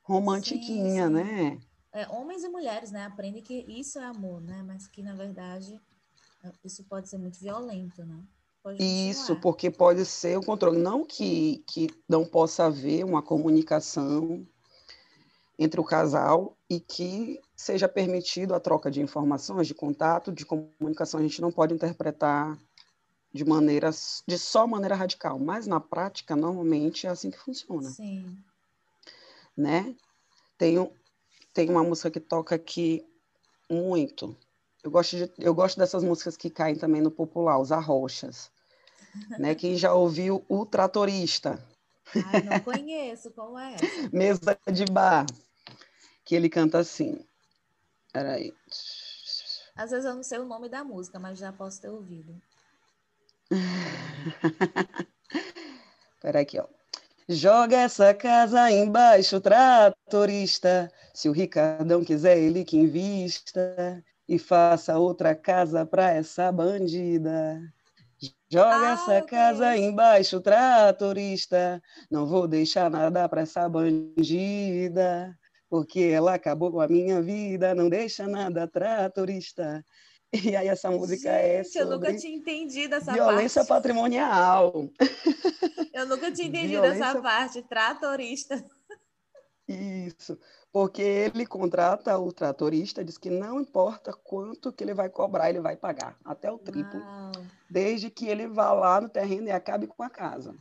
[0.05, 1.23] romantiquinha, sim, sim.
[1.23, 1.61] né?
[1.93, 4.63] É, homens e mulheres, né, aprendem que isso é amor, né?
[4.63, 5.79] Mas que, na verdade,
[6.65, 8.25] isso pode ser muito violento, né?
[8.79, 10.79] Isso, porque pode ser o controle.
[10.79, 14.47] Não que, que não possa haver uma comunicação
[15.59, 21.21] entre o casal e que seja permitido a troca de informações, de contato, de comunicação.
[21.21, 22.59] A gente não pode interpretar
[23.33, 23.91] de maneira,
[24.27, 27.91] de só maneira radical, mas na prática, normalmente, é assim que funciona.
[27.91, 28.39] Sim.
[29.57, 29.95] Né?
[30.57, 30.91] Tem,
[31.53, 33.05] tem uma música que toca aqui
[33.69, 34.37] muito.
[34.83, 38.51] Eu gosto, de, eu gosto dessas músicas que caem também no popular, os arrochas.
[39.39, 39.55] Né?
[39.55, 41.63] Quem já ouviu O Tratorista?
[42.27, 43.77] Ai, não conheço, como é?
[44.13, 45.27] Mesa de bar,
[46.25, 47.25] que ele canta assim.
[48.13, 48.55] Peraí.
[49.75, 52.41] Às vezes eu não sei o nome da música, mas já posso ter ouvido.
[56.21, 56.67] Peraí aqui, ó.
[57.29, 60.93] Joga essa casa embaixo, tratorista.
[61.13, 67.61] Se o Ricardão quiser, ele que invista e faça outra casa para essa bandida.
[68.51, 69.81] Joga ah, essa casa Deus.
[69.81, 71.83] embaixo, tratorista.
[72.11, 75.37] Não vou deixar nada para essa bandida,
[75.69, 77.75] porque ela acabou com a minha vida.
[77.75, 79.85] Não deixa nada, tratorista.
[80.45, 83.69] E aí essa música é Gente, é eu nunca tinha entendido essa violência parte.
[83.69, 84.91] patrimonial.
[85.93, 87.05] Eu nunca tinha entendido violência...
[87.05, 88.65] essa parte, tratorista.
[89.67, 90.39] Isso,
[90.71, 95.61] porque ele contrata o tratorista, diz que não importa quanto que ele vai cobrar, ele
[95.61, 97.33] vai pagar, até o triplo, Uau.
[97.71, 100.55] desde que ele vá lá no terreno e acabe com a casa.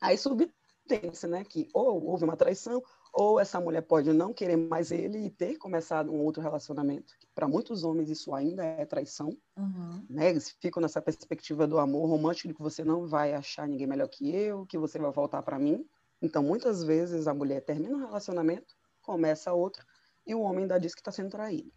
[0.00, 2.80] Aí subtende-se, né, que ou houve uma traição,
[3.12, 7.14] ou essa mulher pode não querer mais ele e ter começado um outro relacionamento.
[7.34, 10.06] Para muitos homens isso ainda é traição, uhum.
[10.08, 10.30] né?
[10.30, 14.08] Eles ficam nessa perspectiva do amor romântico de que você não vai achar ninguém melhor
[14.08, 15.84] que eu, que você vai voltar para mim.
[16.20, 19.84] Então, muitas vezes a mulher termina um relacionamento, começa outro,
[20.26, 21.72] e o homem ainda diz que está sendo traído.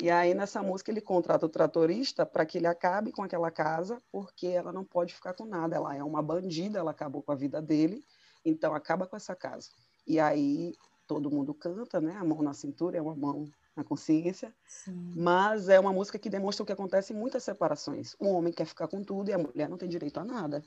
[0.00, 4.00] E aí, nessa música, ele contrata o tratorista para que ele acabe com aquela casa,
[4.10, 5.76] porque ela não pode ficar com nada.
[5.76, 8.02] Ela é uma bandida, ela acabou com a vida dele,
[8.42, 9.68] então acaba com essa casa.
[10.06, 10.72] E aí,
[11.06, 12.16] todo mundo canta, né?
[12.16, 13.44] A mão na cintura é uma mão
[13.76, 14.54] na consciência.
[14.66, 15.12] Sim.
[15.14, 18.16] Mas é uma música que demonstra o que acontece em muitas separações.
[18.18, 20.62] O homem quer ficar com tudo e a mulher não tem direito a nada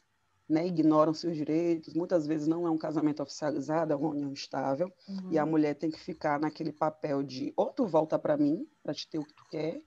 [0.54, 4.94] né, ignoram seus direitos, muitas vezes não é um casamento oficializado, é uma união estável,
[5.10, 5.32] uhum.
[5.32, 8.94] e a mulher tem que ficar naquele papel de ou tu volta para mim, para
[8.94, 9.82] te ter o que tu quer,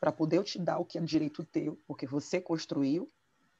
[0.00, 3.10] para poder eu te dar o que é direito teu, porque você construiu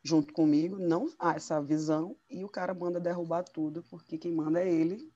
[0.02, 4.62] junto comigo, não há essa visão, e o cara manda derrubar tudo, porque quem manda
[4.62, 5.12] é ele,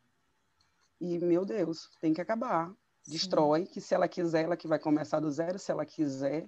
[1.00, 2.68] e, meu Deus, tem que acabar.
[3.02, 3.12] Sim.
[3.12, 6.44] Destrói, que se ela quiser, ela que vai começar do zero, se ela quiser,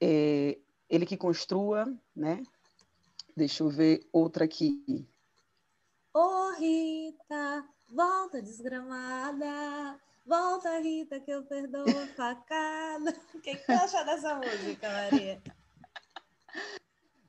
[0.00, 0.58] é,
[0.92, 2.42] ele que construa, né?
[3.34, 5.08] Deixa eu ver outra aqui.
[6.12, 9.98] Ô oh, Rita, volta desgramada.
[10.26, 13.16] Volta, Rita, que eu perdoo a facada.
[13.34, 15.42] O que, que tu acha dessa música, Maria?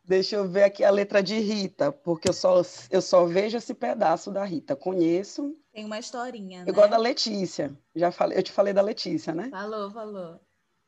[0.03, 2.61] Deixa eu ver aqui a letra de Rita, porque eu só,
[2.91, 4.75] eu só vejo esse pedaço da Rita.
[4.75, 5.57] Conheço.
[5.71, 6.87] Tem uma historinha, eu né?
[6.89, 7.75] Da Letícia.
[7.95, 9.49] Já falei, eu te falei da Letícia, né?
[9.49, 10.41] Falou, falou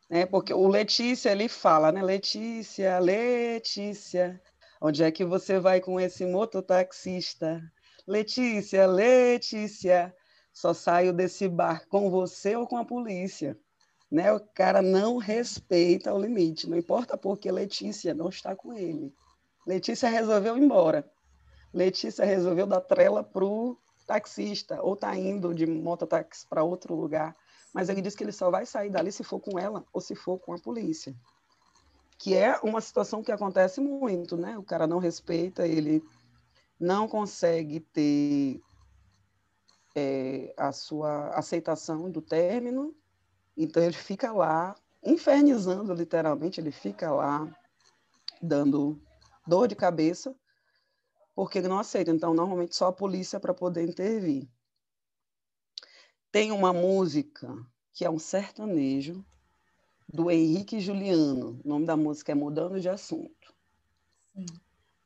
[0.10, 0.26] né?
[0.26, 2.02] Porque o Letícia ele fala, né?
[2.02, 4.42] Letícia, Letícia,
[4.80, 7.62] onde é que você vai com esse mototaxista?
[8.08, 10.16] Letícia, Letícia,
[10.54, 13.58] só saio desse bar com você ou com a polícia.
[14.12, 14.32] Né?
[14.32, 19.14] O cara não respeita o limite, não importa porque Letícia não está com ele.
[19.66, 21.10] Letícia resolveu ir embora.
[21.74, 27.36] Letícia resolveu dar trela pro taxista, ou tá indo de mototáxi para outro lugar
[27.76, 30.16] mas ele diz que ele só vai sair dali se for com ela ou se
[30.16, 31.14] for com a polícia.
[32.18, 34.58] Que é uma situação que acontece muito, né?
[34.58, 36.02] O cara não respeita, ele
[36.80, 38.62] não consegue ter
[39.94, 42.96] é, a sua aceitação do término,
[43.58, 44.74] então ele fica lá
[45.04, 47.46] infernizando, literalmente, ele fica lá
[48.42, 48.98] dando
[49.46, 50.34] dor de cabeça,
[51.36, 52.10] porque ele não aceita.
[52.10, 54.48] Então, normalmente, só a polícia para poder intervir.
[56.36, 57.48] Tem uma música
[57.94, 59.26] que é um sertanejo
[60.14, 61.62] do Henrique Juliano.
[61.64, 63.56] O nome da música é Mudando de Assunto.
[64.36, 64.46] Sim.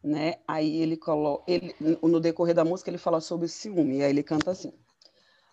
[0.04, 0.40] Né?
[0.48, 4.24] Aí ele coloca, ele, no decorrer da música ele fala sobre ciúme, e aí ele
[4.24, 4.74] canta assim: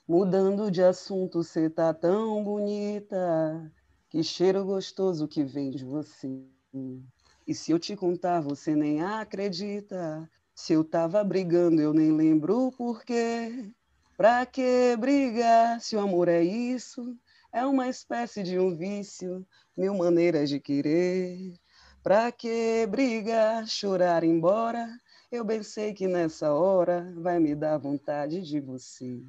[0.08, 3.70] Mudando de assunto, você tá tão bonita,
[4.08, 6.42] que cheiro gostoso que vem de você.
[7.46, 10.26] E se eu te contar, você nem acredita.
[10.54, 13.74] Se eu tava brigando, eu nem lembro o porquê.
[14.16, 17.14] Pra que brigar se o amor é isso?
[17.52, 19.46] É uma espécie de um vício,
[19.76, 21.52] mil maneiras de querer.
[22.02, 24.88] Pra que brigar, chorar embora?
[25.30, 29.22] Eu bem sei que nessa hora vai me dar vontade de você.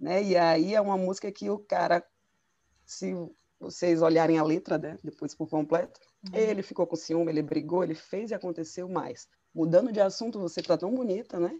[0.00, 0.22] Né?
[0.22, 2.02] E aí é uma música que o cara,
[2.86, 3.12] se
[3.60, 6.38] vocês olharem a letra, né, depois por completo, uhum.
[6.38, 9.28] ele ficou com ciúme, ele brigou, ele fez e aconteceu mais.
[9.54, 11.58] Mudando de assunto, você tá tão bonita, né?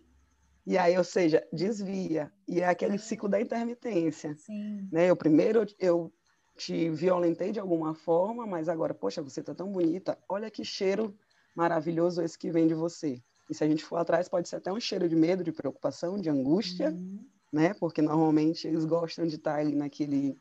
[0.67, 2.33] E aí, ou seja, desvia.
[2.49, 4.35] E é aquele ciclo da intermitência.
[4.37, 4.89] Sim.
[4.91, 5.09] Né?
[5.09, 6.13] Eu primeiro eu
[6.57, 10.19] te violentei de alguma forma, mas agora, poxa, você tá tão bonita.
[10.29, 11.17] Olha que cheiro
[11.55, 13.23] maravilhoso esse que vem de você.
[13.49, 16.19] E se a gente for atrás, pode ser até um cheiro de medo, de preocupação,
[16.19, 17.25] de angústia, uhum.
[17.53, 17.73] né?
[17.75, 20.37] Porque normalmente eles gostam de estar ali naquele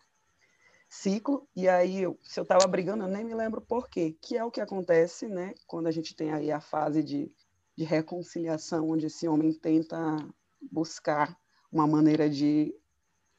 [0.90, 1.48] ciclo.
[1.56, 4.18] E aí, eu, se eu estava brigando, eu nem me lembro por quê.
[4.22, 5.54] Que é o que acontece, né?
[5.68, 7.32] Quando a gente tem aí a fase de
[7.76, 9.98] de reconciliação, onde esse homem tenta
[10.72, 11.38] buscar
[11.72, 12.74] uma maneira de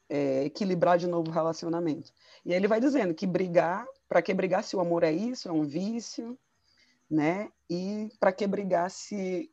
[0.09, 2.13] é, equilibrar de novo o relacionamento.
[2.45, 5.49] E aí ele vai dizendo que brigar, para que brigar se o amor é isso,
[5.49, 6.37] é um vício,
[7.09, 7.49] né?
[7.69, 9.51] E para que brigar se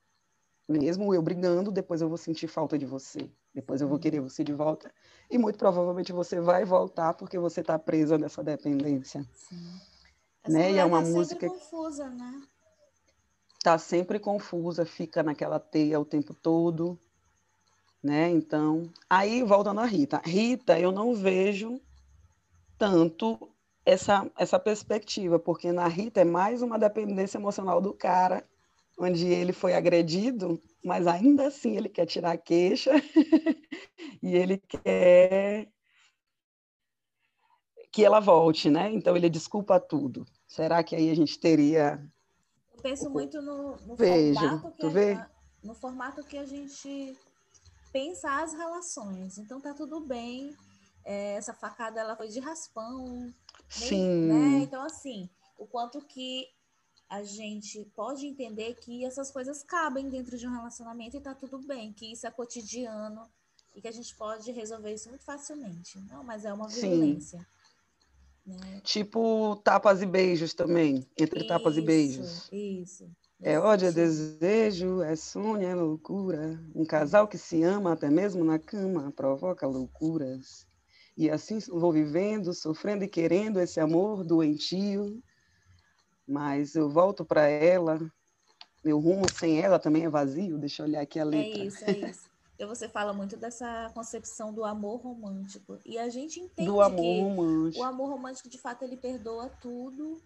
[0.68, 4.42] mesmo eu brigando, depois eu vou sentir falta de você, depois eu vou querer você
[4.42, 4.90] de volta
[5.30, 9.26] e muito provavelmente você vai voltar porque você está presa nessa dependência.
[9.34, 9.80] Sim.
[10.48, 10.72] né?
[10.72, 12.42] E é uma tá música confusa, né?
[13.64, 17.00] Está sempre confusa, fica naquela teia o tempo todo,
[18.02, 18.28] né?
[18.28, 20.20] Então, aí voltando a Rita.
[20.22, 21.80] Rita, eu não vejo
[22.76, 23.50] tanto
[23.86, 28.46] essa, essa perspectiva, porque na Rita é mais uma dependência emocional do cara
[28.98, 32.92] onde ele foi agredido, mas ainda assim ele quer tirar a queixa
[34.22, 35.68] e ele quer
[37.90, 38.92] que ela volte, né?
[38.92, 40.26] Então ele desculpa tudo.
[40.46, 41.98] Será que aí a gente teria?
[42.84, 45.30] Penso muito no, no Vejo, formato que a,
[45.62, 47.18] no formato que a gente
[47.90, 49.38] pensa as relações.
[49.38, 50.54] Então tá tudo bem.
[51.02, 53.32] É, essa facada ela foi de raspão.
[53.70, 54.28] Sim.
[54.28, 54.58] Né?
[54.58, 56.46] Então assim, o quanto que
[57.08, 61.58] a gente pode entender que essas coisas cabem dentro de um relacionamento e tá tudo
[61.66, 63.26] bem, que isso é cotidiano
[63.74, 65.98] e que a gente pode resolver isso muito facilmente.
[66.00, 67.38] Não, mas é uma violência.
[67.38, 67.46] Sim.
[68.46, 68.80] Né?
[68.82, 72.48] Tipo tapas e beijos também, entre isso, tapas e beijos.
[72.52, 73.10] Isso.
[73.42, 76.58] É ódio, é desejo, é sonho, é loucura.
[76.74, 80.66] Um casal que se ama até mesmo na cama provoca loucuras.
[81.16, 85.22] E assim vou vivendo, sofrendo e querendo esse amor doentio.
[86.26, 88.00] Mas eu volto para ela,
[88.84, 90.58] meu rumo sem ela também é vazio.
[90.58, 91.62] Deixa eu olhar aqui a é letra.
[91.62, 92.33] É isso, é isso.
[92.54, 95.78] Então você fala muito dessa concepção do amor romântico.
[95.84, 97.82] E a gente entende do amor que romântico.
[97.82, 100.22] o amor romântico, de fato, ele perdoa tudo,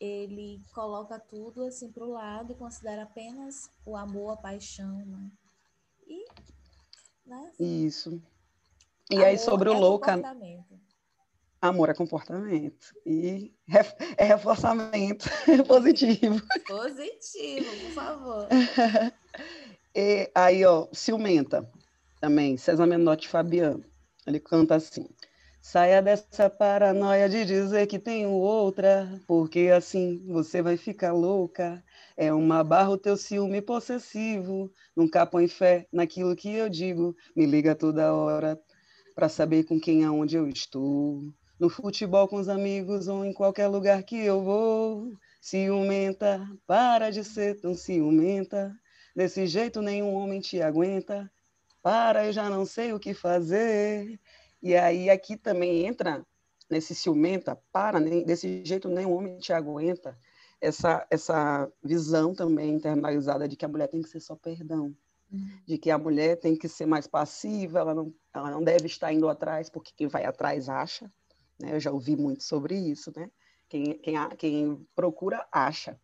[0.00, 5.04] ele coloca tudo assim para o lado e considera apenas o amor, a paixão.
[5.04, 5.30] Né?
[6.06, 6.24] E,
[7.26, 7.52] né?
[7.60, 8.22] Isso.
[9.10, 10.22] E amor aí sobre o é louca.
[11.60, 12.94] Amor é comportamento.
[13.04, 13.54] E
[14.18, 15.28] é reforçamento
[15.66, 16.40] positivo.
[16.66, 18.48] Positivo, por favor.
[19.98, 21.66] E aí, ó, Ciumenta,
[22.20, 23.82] também, César Menotti Fabiano.
[24.26, 25.08] Ele canta assim:
[25.58, 31.82] Saia dessa paranoia de dizer que tenho outra, porque assim você vai ficar louca.
[32.14, 34.70] É uma barra o teu ciúme possessivo.
[34.94, 37.16] Nunca põe fé naquilo que eu digo.
[37.34, 38.60] Me liga toda hora
[39.14, 41.22] para saber com quem aonde eu estou.
[41.58, 45.10] No futebol com os amigos ou em qualquer lugar que eu vou.
[45.40, 48.76] Ciumenta, para de ser tão ciumenta.
[49.16, 51.32] Desse jeito nenhum homem te aguenta.
[51.82, 54.20] Para, eu já não sei o que fazer.
[54.62, 56.22] E aí aqui também entra
[56.68, 60.18] nesse ciumenta, para, desse jeito nenhum homem te aguenta.
[60.60, 64.94] Essa, essa visão também internalizada de que a mulher tem que ser só perdão.
[65.32, 65.60] Uhum.
[65.66, 69.12] De que a mulher tem que ser mais passiva, ela não, ela não deve estar
[69.14, 71.10] indo atrás, porque quem vai atrás acha.
[71.58, 71.74] Né?
[71.74, 73.30] Eu já ouvi muito sobre isso, né?
[73.68, 75.98] Quem, quem, quem procura, acha.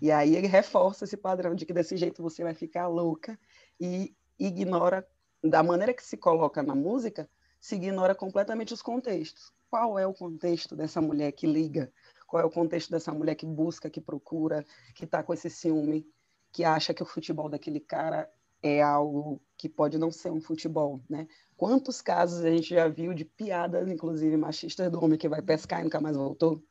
[0.00, 3.38] E aí ele reforça esse padrão de que desse jeito você vai ficar louca
[3.80, 5.06] e ignora,
[5.42, 7.28] da maneira que se coloca na música,
[7.60, 9.52] se ignora completamente os contextos.
[9.70, 11.92] Qual é o contexto dessa mulher que liga?
[12.26, 14.64] Qual é o contexto dessa mulher que busca, que procura,
[14.94, 16.06] que está com esse ciúme,
[16.50, 18.30] que acha que o futebol daquele cara
[18.62, 21.26] é algo que pode não ser um futebol, né?
[21.56, 25.80] Quantos casos a gente já viu de piadas, inclusive machistas, do homem que vai pescar
[25.80, 26.62] e nunca mais voltou?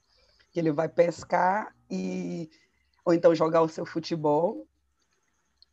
[0.51, 2.49] Que ele vai pescar e
[3.03, 4.67] ou então jogar o seu futebol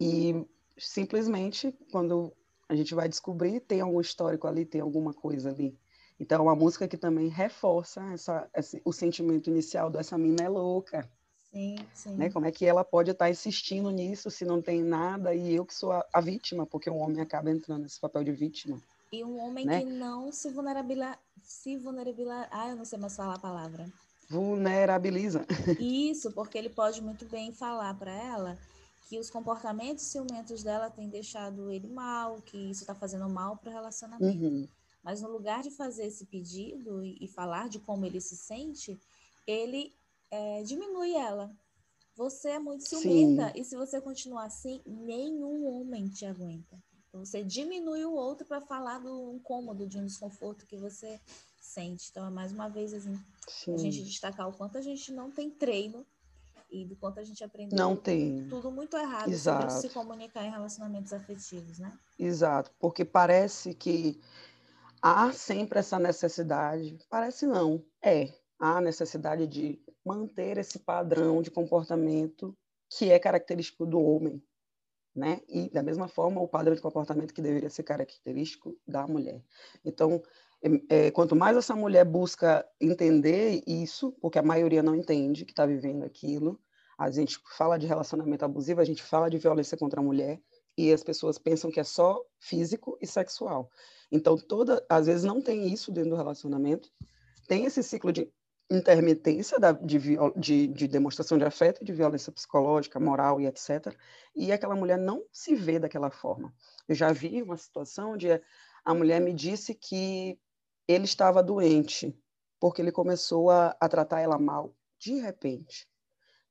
[0.01, 2.33] e simplesmente quando
[2.69, 5.79] a gente vai descobrir tem algum histórico ali, tem alguma coisa ali.
[6.21, 10.49] Então é uma música que também reforça essa, esse, o sentimento inicial dessa mina é
[10.49, 11.09] louca.
[11.51, 12.17] Sim, sim.
[12.17, 12.31] Né?
[12.31, 15.75] Como é que ela pode estar insistindo nisso se não tem nada e eu que
[15.75, 18.81] sou a, a vítima, porque o homem acaba entrando nesse papel de vítima.
[19.11, 19.81] E um homem né?
[19.81, 23.87] que não se vulnerabiliza, se vulnerabiliza, ah, eu não sei mais falar a palavra
[24.29, 25.45] vulnerabiliza.
[25.81, 28.59] Isso, porque ele pode muito bem falar para ela
[29.09, 33.71] que os comportamentos ciumentos dela têm deixado ele mal, que isso está fazendo mal para
[33.71, 34.45] o relacionamento.
[34.45, 34.69] Uhum.
[35.03, 39.01] Mas no lugar de fazer esse pedido e, e falar de como ele se sente,
[39.47, 39.95] ele
[40.31, 41.51] é, diminui ela.
[42.15, 43.61] Você é muito ciumenta Sim.
[43.61, 46.77] e se você continuar assim, nenhum homem te aguenta.
[47.09, 51.19] Então você diminui o outro para falar do incômodo, de um desconforto que você
[51.69, 52.09] sente.
[52.11, 53.19] Então, é mais uma vez, assim,
[53.73, 56.07] a gente destacar o quanto a gente não tem treino
[56.71, 58.47] e do quanto a gente aprendeu não tem.
[58.49, 59.73] tudo muito errado Exato.
[59.73, 61.97] sobre se comunicar em relacionamentos afetivos, né?
[62.19, 64.21] Exato, porque parece que
[65.01, 72.57] há sempre essa necessidade, parece não, é, há necessidade de manter esse padrão de comportamento
[72.91, 74.43] que é característico do homem,
[75.15, 75.41] né?
[75.49, 79.43] E da mesma forma o padrão de comportamento que deveria ser característico da mulher.
[79.85, 80.23] Então,
[80.89, 85.65] é, quanto mais essa mulher busca entender isso, porque a maioria não entende que está
[85.65, 86.61] vivendo aquilo,
[86.99, 90.41] a gente fala de relacionamento abusivo, a gente fala de violência contra a mulher,
[90.77, 93.71] e as pessoas pensam que é só físico e sexual.
[94.11, 96.89] Então, toda, às vezes não tem isso dentro do relacionamento,
[97.47, 98.31] tem esse ciclo de
[98.71, 99.99] intermitência da, de,
[100.37, 103.95] de, de, demonstração de afeto, de violência psicológica, moral e etc.
[104.37, 106.53] E aquela mulher não se vê daquela forma.
[106.87, 108.29] Eu já vi uma situação onde
[108.85, 110.39] a mulher me disse que
[110.89, 112.19] ele estava doente,
[112.59, 115.87] porque ele começou a, a tratar ela mal de repente.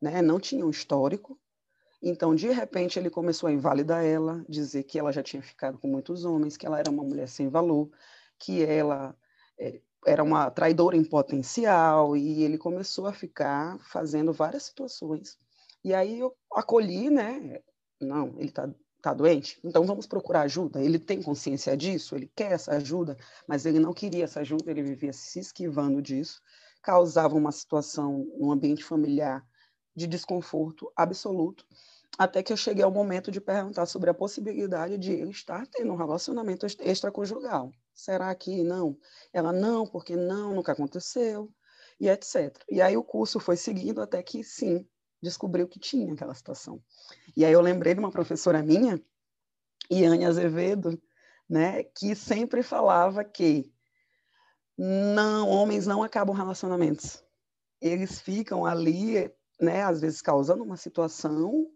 [0.01, 0.21] Né?
[0.21, 1.37] Não tinha um histórico,
[2.01, 5.87] Então, de repente, ele começou a invalidar ela, dizer que ela já tinha ficado com
[5.87, 7.89] muitos homens, que ela era uma mulher sem valor,
[8.37, 9.17] que ela
[9.59, 15.37] é, era uma traidora em potencial, e ele começou a ficar fazendo várias situações.
[15.83, 17.61] E aí eu acolhi, né?
[17.99, 18.69] Não, ele está
[19.09, 20.81] tá doente, então vamos procurar ajuda.
[20.81, 23.15] Ele tem consciência disso, ele quer essa ajuda,
[23.47, 26.41] mas ele não queria essa ajuda, ele vivia se esquivando disso,
[26.81, 29.45] causava uma situação no ambiente familiar
[29.95, 31.65] de desconforto absoluto,
[32.17, 35.93] até que eu cheguei ao momento de perguntar sobre a possibilidade de ele estar tendo
[35.93, 37.71] um relacionamento extraconjugal.
[37.93, 38.97] Será que não?
[39.31, 41.49] Ela, não, porque não, nunca aconteceu,
[41.99, 42.55] e etc.
[42.69, 44.87] E aí o curso foi seguindo até que, sim,
[45.21, 46.81] descobriu que tinha aquela situação.
[47.35, 49.01] E aí eu lembrei de uma professora minha,
[49.91, 51.01] Iane Azevedo,
[51.49, 53.71] né, que sempre falava que
[54.77, 57.23] não, homens não acabam relacionamentos.
[57.81, 61.67] Eles ficam ali né, às vezes causando uma situação,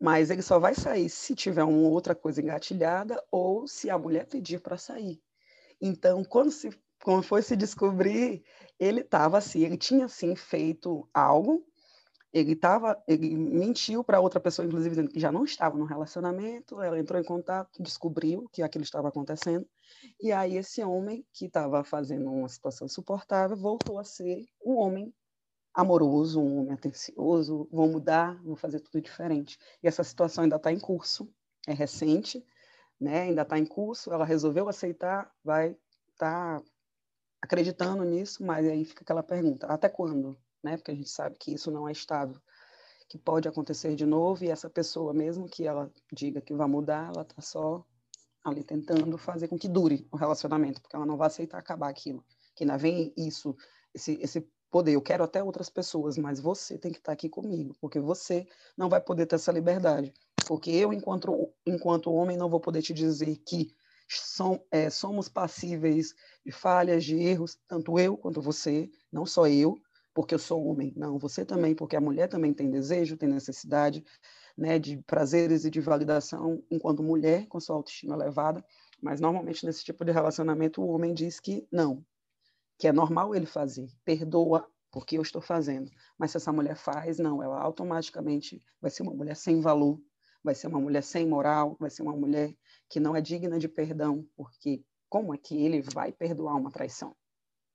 [0.00, 4.26] mas ele só vai sair se tiver uma outra coisa engatilhada ou se a mulher
[4.26, 5.20] pedir para sair.
[5.80, 6.70] Então, quando, se,
[7.02, 8.42] quando foi se descobrir,
[8.78, 11.64] ele estava assim, ele tinha sim feito algo,
[12.36, 16.82] ele tava, ele mentiu para outra pessoa, inclusive dizendo que já não estava no relacionamento.
[16.82, 19.66] Ela entrou em contato, descobriu que aquilo estava acontecendo,
[20.20, 25.14] e aí esse homem que estava fazendo uma situação insuportável voltou a ser um homem
[25.72, 29.58] amoroso, um homem atencioso, vou mudar, vou fazer tudo diferente.
[29.82, 31.32] E essa situação ainda está em curso,
[31.66, 32.44] é recente,
[33.00, 33.22] né?
[33.22, 35.74] ainda está em curso, ela resolveu aceitar, vai
[36.12, 36.64] estar tá
[37.40, 40.38] acreditando nisso, mas aí fica aquela pergunta, até quando?
[40.66, 40.76] Né?
[40.76, 42.40] Porque a gente sabe que isso não é estável,
[43.08, 47.12] que pode acontecer de novo, e essa pessoa, mesmo que ela diga que vai mudar,
[47.14, 47.84] ela está só
[48.44, 52.24] ali tentando fazer com que dure o relacionamento, porque ela não vai aceitar acabar aquilo.
[52.56, 53.54] Que ainda vem isso,
[53.94, 54.94] esse, esse poder.
[54.94, 58.44] Eu quero até outras pessoas, mas você tem que estar aqui comigo, porque você
[58.76, 60.12] não vai poder ter essa liberdade.
[60.44, 63.68] Porque eu, enquanto, enquanto homem, não vou poder te dizer que
[64.70, 66.14] é, somos passíveis
[66.44, 69.76] de falhas, de erros, tanto eu quanto você, não só eu,
[70.16, 74.02] porque eu sou homem, não, você também, porque a mulher também tem desejo, tem necessidade
[74.56, 78.64] né, de prazeres e de validação enquanto mulher, com sua autoestima elevada,
[78.98, 82.02] mas normalmente nesse tipo de relacionamento o homem diz que não,
[82.78, 85.90] que é normal ele fazer, perdoa porque eu estou fazendo.
[86.16, 90.00] Mas se essa mulher faz, não, ela automaticamente vai ser uma mulher sem valor,
[90.42, 92.56] vai ser uma mulher sem moral, vai ser uma mulher
[92.88, 97.14] que não é digna de perdão, porque como é que ele vai perdoar uma traição?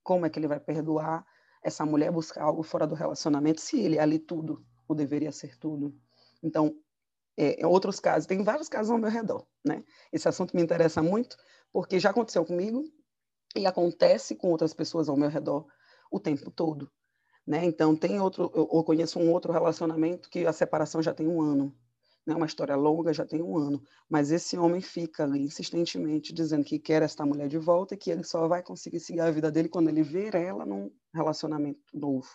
[0.01, 1.23] Como é que ele vai perdoar
[1.63, 5.57] essa mulher buscar algo fora do relacionamento se ele é ali tudo, ou deveria ser
[5.57, 5.95] tudo?
[6.41, 6.75] Então,
[7.37, 9.83] é, em outros casos, tem vários casos ao meu redor, né?
[10.11, 11.37] Esse assunto me interessa muito,
[11.71, 12.83] porque já aconteceu comigo,
[13.55, 15.65] e acontece com outras pessoas ao meu redor
[16.11, 16.91] o tempo todo.
[17.45, 17.65] Né?
[17.65, 21.41] Então, tem outro, eu, eu conheço um outro relacionamento que a separação já tem um
[21.41, 21.75] ano.
[22.25, 22.35] Né?
[22.35, 23.81] Uma história longa, já tem um ano.
[24.09, 28.11] Mas esse homem fica ali insistentemente dizendo que quer esta mulher de volta e que
[28.11, 32.29] ele só vai conseguir seguir a vida dele quando ele ver ela num relacionamento novo.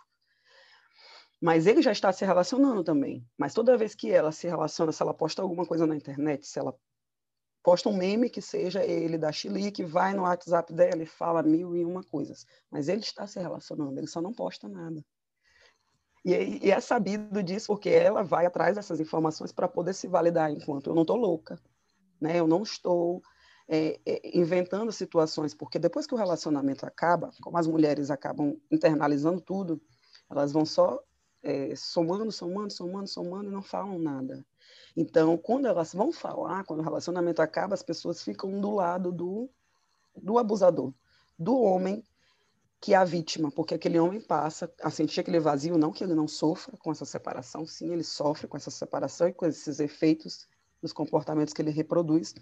[1.40, 3.24] Mas ele já está se relacionando também.
[3.38, 6.58] Mas toda vez que ela se relaciona, se ela posta alguma coisa na internet, se
[6.58, 6.74] ela
[7.62, 11.42] posta um meme que seja ele da Chile, que vai no WhatsApp dela e fala
[11.42, 12.46] mil e uma coisas.
[12.70, 15.04] Mas ele está se relacionando, ele só não posta nada.
[16.26, 20.50] E, e é sabido disso porque ela vai atrás dessas informações para poder se validar
[20.50, 21.56] enquanto eu não estou louca.
[22.20, 22.40] Né?
[22.40, 23.22] Eu não estou
[23.68, 29.40] é, é, inventando situações, porque depois que o relacionamento acaba, como as mulheres acabam internalizando
[29.40, 29.80] tudo,
[30.28, 31.00] elas vão só
[31.44, 34.44] é, somando, somando, somando, somando e não falam nada.
[34.96, 39.48] Então, quando elas vão falar, quando o relacionamento acaba, as pessoas ficam do lado do,
[40.16, 40.92] do abusador,
[41.38, 42.02] do homem
[42.80, 46.14] que é a vítima, porque aquele homem passa a sentir aquele vazio, não que ele
[46.14, 50.46] não sofra com essa separação, sim, ele sofre com essa separação e com esses efeitos
[50.80, 52.34] dos comportamentos que ele reproduz,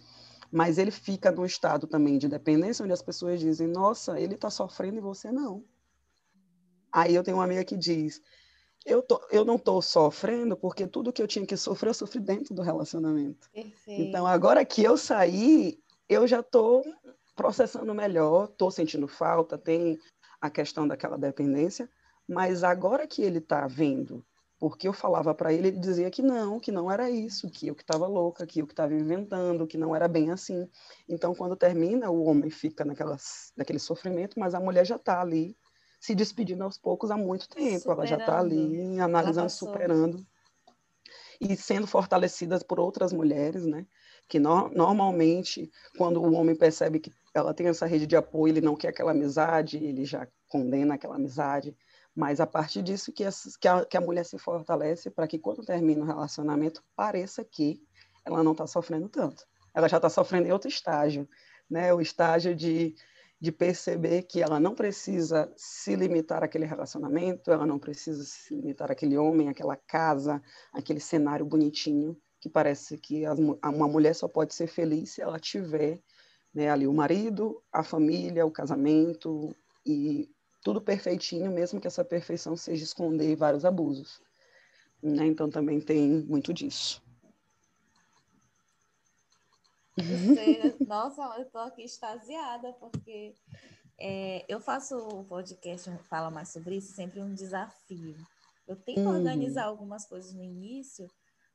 [0.50, 4.50] mas ele fica num estado também de dependência, onde as pessoas dizem, nossa, ele está
[4.50, 5.64] sofrendo e você não.
[6.92, 8.20] Aí eu tenho uma amiga que diz,
[8.84, 12.20] eu, tô, eu não estou sofrendo porque tudo que eu tinha que sofrer, eu sofri
[12.20, 13.50] dentro do relacionamento.
[13.50, 14.02] Perfeito.
[14.02, 15.78] Então, agora que eu saí,
[16.08, 16.84] eu já estou
[17.34, 19.98] processando melhor, estou sentindo falta, tem
[20.44, 21.88] a questão daquela dependência,
[22.28, 24.22] mas agora que ele está vendo,
[24.58, 27.74] porque eu falava para ele, ele dizia que não, que não era isso, que eu
[27.74, 30.68] que estava louca, que eu que estava inventando, que não era bem assim.
[31.08, 35.56] Então, quando termina, o homem fica naquelas, naquele sofrimento, mas a mulher já está ali
[35.98, 37.78] se despedindo aos poucos há muito tempo.
[37.78, 37.98] Superando.
[38.00, 40.26] Ela já está ali analisando, superando
[41.40, 43.86] e sendo fortalecidas por outras mulheres, né?
[44.28, 48.60] Que no, normalmente, quando o homem percebe que ela tem essa rede de apoio, ele
[48.60, 51.76] não quer aquela amizade, ele já condena aquela amizade.
[52.14, 53.24] Mas a partir disso que,
[53.60, 57.82] que, a, que a mulher se fortalece para que quando termina o relacionamento pareça que
[58.24, 59.44] ela não está sofrendo tanto.
[59.74, 61.28] Ela já está sofrendo em outro estágio,
[61.68, 61.92] né?
[61.92, 62.94] O estágio de,
[63.40, 68.90] de perceber que ela não precisa se limitar àquele relacionamento, ela não precisa se limitar
[68.92, 70.40] àquele homem, àquela casa,
[70.72, 75.40] aquele cenário bonitinho, que parece que as, uma mulher só pode ser feliz se ela
[75.40, 75.98] tiver
[76.52, 80.30] né, ali o marido, a família, o casamento e
[80.62, 84.20] tudo perfeitinho, mesmo que essa perfeição seja esconder vários abusos.
[85.02, 85.24] Né?
[85.24, 87.02] Então também tem muito disso.
[90.86, 93.32] Nossa, eu estou aqui extasiada, porque
[93.98, 98.14] é, eu faço o podcast Fala Mais Sobre Isso, sempre um desafio.
[98.68, 99.16] Eu tento uhum.
[99.16, 101.08] organizar algumas coisas no início,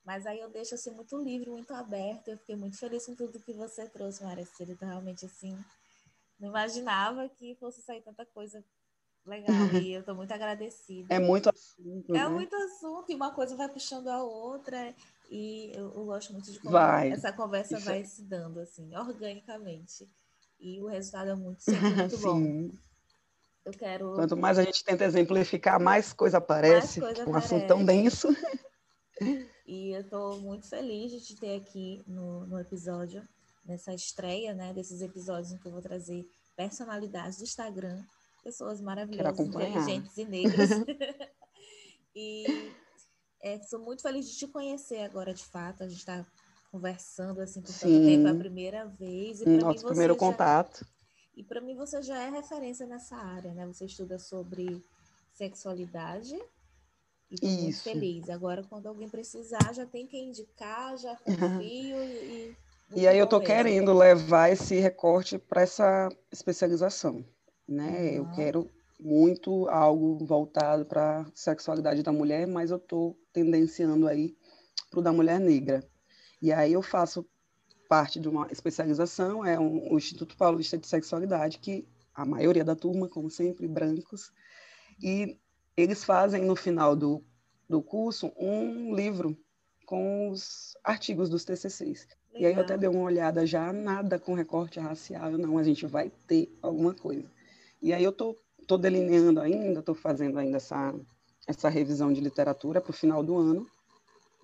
[0.06, 2.30] mas aí eu deixo assim muito livre, muito aberto.
[2.30, 4.72] Eu fiquei muito feliz com tudo que você trouxe, Maria Cida.
[4.72, 5.58] Então, realmente, assim,
[6.40, 8.64] não imaginava que fosse sair tanta coisa
[9.26, 11.14] Legal, e eu estou muito agradecida.
[11.14, 12.16] É muito assunto.
[12.16, 12.28] É né?
[12.28, 14.94] muito assunto, e uma coisa vai puxando a outra,
[15.30, 17.12] e eu, eu gosto muito de como vai.
[17.12, 17.86] essa conversa Isso.
[17.86, 20.08] vai se dando, assim, organicamente.
[20.60, 22.72] E o resultado é muito, sempre muito bom.
[23.66, 24.16] Eu quero.
[24.16, 27.00] Quanto mais a gente tenta exemplificar, mais coisa aparece.
[27.00, 27.56] Mais coisa um aparece.
[27.56, 28.28] assunto tão denso.
[29.70, 33.22] E eu estou muito feliz de te ter aqui no, no episódio,
[33.64, 38.04] nessa estreia, né, desses episódios em que eu vou trazer personalidades do Instagram
[38.44, 40.70] pessoas maravilhosas, inteligentes e negras.
[42.16, 42.74] e
[43.44, 45.84] é, sou muito feliz de te conhecer agora, de fato.
[45.84, 46.26] A gente está
[46.72, 49.42] conversando assim por tanto tempo, é a primeira vez.
[49.42, 50.20] E Nosso mim, primeiro já...
[50.20, 50.84] contato.
[51.36, 53.68] E para mim você já é referência nessa área, né?
[53.68, 54.84] Você estuda sobre
[55.32, 56.36] sexualidade
[57.32, 58.30] e estou muito feliz.
[58.30, 62.56] Agora, quando alguém precisar, já tem quem indicar, já confio e...
[62.96, 67.24] E aí eu estou querendo levar esse recorte para essa especialização
[67.70, 67.92] né?
[67.92, 68.16] Uhum.
[68.16, 74.36] Eu quero muito algo voltado para a sexualidade da mulher, mas eu estou tendenciando aí
[74.90, 75.88] para o da mulher negra.
[76.42, 77.26] E aí eu faço
[77.88, 82.76] parte de uma especialização, é um, o Instituto Paulista de Sexualidade, que a maioria da
[82.76, 84.32] turma, como sempre, brancos,
[85.02, 85.38] e
[85.80, 87.24] eles fazem no final do,
[87.68, 89.38] do curso um livro
[89.86, 92.08] com os artigos dos TCCs.
[92.34, 92.42] Legal.
[92.42, 95.86] E aí eu até dei uma olhada já, nada com recorte racial, não, a gente
[95.88, 97.30] vai ter alguma coisa.
[97.82, 100.94] E aí eu tô, tô delineando ainda, estou fazendo ainda essa,
[101.48, 103.66] essa revisão de literatura para o final do ano.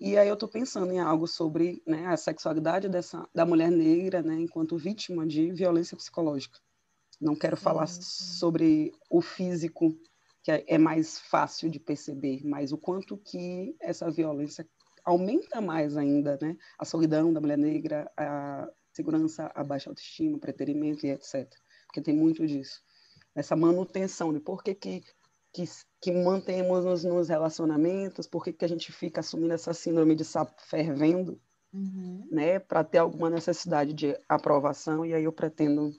[0.00, 4.22] E aí eu estou pensando em algo sobre né, a sexualidade dessa, da mulher negra
[4.22, 6.58] né, enquanto vítima de violência psicológica.
[7.20, 8.02] Não quero falar sim.
[8.02, 9.96] sobre o físico,
[10.46, 14.64] que é, é mais fácil de perceber, mas o quanto que essa violência
[15.04, 20.40] aumenta mais ainda né, a solidão da mulher negra, a segurança, a baixa autoestima, o
[20.40, 21.52] preterimento e etc.
[21.88, 22.80] Porque tem muito disso
[23.34, 25.02] essa manutenção de por que, que,
[25.52, 25.64] que,
[26.00, 30.54] que mantemos nos relacionamentos, por que, que a gente fica assumindo essa síndrome de sapo
[30.62, 31.40] fervendo,
[31.74, 32.24] uhum.
[32.30, 35.92] né, para ter alguma necessidade de aprovação, e aí eu pretendo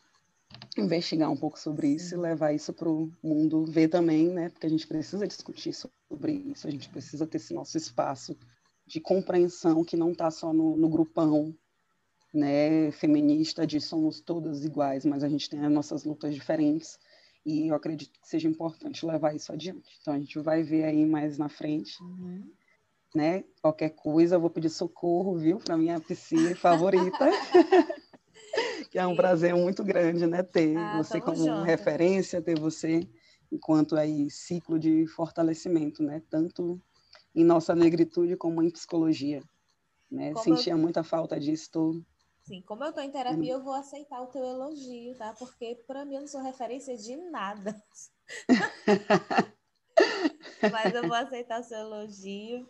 [0.77, 4.67] investigar um pouco sobre isso e levar isso para o mundo ver também, né, porque
[4.67, 8.37] a gente precisa discutir sobre isso, a gente precisa ter esse nosso espaço
[8.85, 11.53] de compreensão que não está só no, no grupão
[12.33, 16.97] né, feminista de somos todas iguais, mas a gente tem as nossas lutas diferentes
[17.45, 19.97] e eu acredito que seja importante levar isso adiante.
[20.01, 22.01] Então a gente vai ver aí mais na frente.
[22.03, 22.51] Uhum.
[23.15, 23.45] Né?
[23.61, 27.17] Qualquer coisa, eu vou pedir socorro, viu, para minha piscina favorita.
[28.97, 31.61] que é um prazer muito grande, né, ter ah, você como junto.
[31.61, 33.07] referência, ter você
[33.51, 36.81] enquanto aí ciclo de fortalecimento, né, tanto
[37.35, 39.43] em nossa negritude como em psicologia,
[40.09, 40.33] né?
[40.37, 40.79] Sentia eu...
[40.79, 42.01] muita falta disso, estou
[42.41, 45.33] Sim, como eu estou em terapia, eu vou aceitar o teu elogio, tá?
[45.37, 47.79] Porque para mim eu não sou referência de nada.
[50.71, 52.67] Mas eu vou aceitar o seu elogio.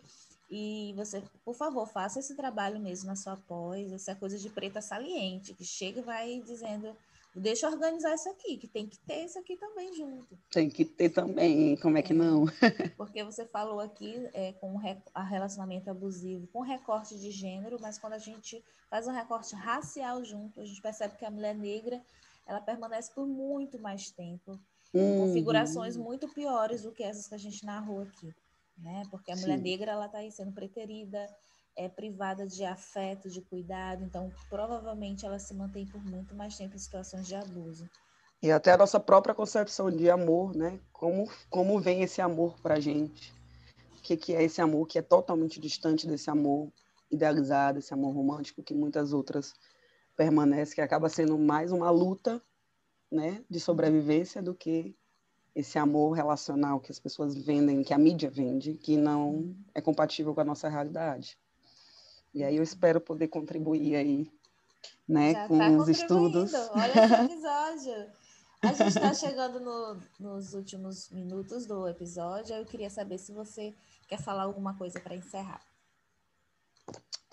[0.50, 4.80] E você, por favor, faça esse trabalho mesmo na sua pós, essa coisa de preta
[4.80, 6.96] saliente, que chega e vai dizendo
[7.38, 10.38] deixa eu organizar isso aqui, que tem que ter isso aqui também junto.
[10.50, 12.46] Tem que ter também, como é que é, não?
[12.96, 18.14] porque você falou aqui é, com o relacionamento abusivo, com recorte de gênero, mas quando
[18.14, 22.02] a gente faz um recorte racial junto, a gente percebe que a mulher negra
[22.46, 24.58] ela permanece por muito mais tempo,
[24.94, 25.26] uhum.
[25.26, 28.34] configurações muito piores do que essas que a gente narrou aqui.
[28.78, 29.02] Né?
[29.10, 29.42] Porque a Sim.
[29.42, 31.26] mulher negra ela está aí sendo preterida,
[31.76, 36.74] é privada de afeto, de cuidado, então provavelmente ela se mantém por muito mais tempo
[36.74, 37.88] em situações de abuso.
[38.42, 40.80] E até a nossa própria concepção de amor, né?
[40.92, 43.32] Como, como vem esse amor para a gente?
[43.98, 46.72] O que, que é esse amor que é totalmente distante desse amor
[47.10, 49.54] idealizado, esse amor romântico que muitas outras
[50.16, 52.42] permanecem, que acaba sendo mais uma luta,
[53.10, 54.96] né, de sobrevivência do que
[55.58, 60.32] esse amor relacional que as pessoas vendem, que a mídia vende, que não é compatível
[60.32, 61.36] com a nossa realidade.
[62.32, 64.30] E aí eu espero poder contribuir aí,
[65.08, 66.54] né, Já com tá os estudos.
[66.54, 68.06] Olha esse episódio.
[68.62, 72.54] A gente está chegando no, nos últimos minutos do episódio.
[72.54, 73.74] Eu queria saber se você
[74.06, 75.60] quer falar alguma coisa para encerrar.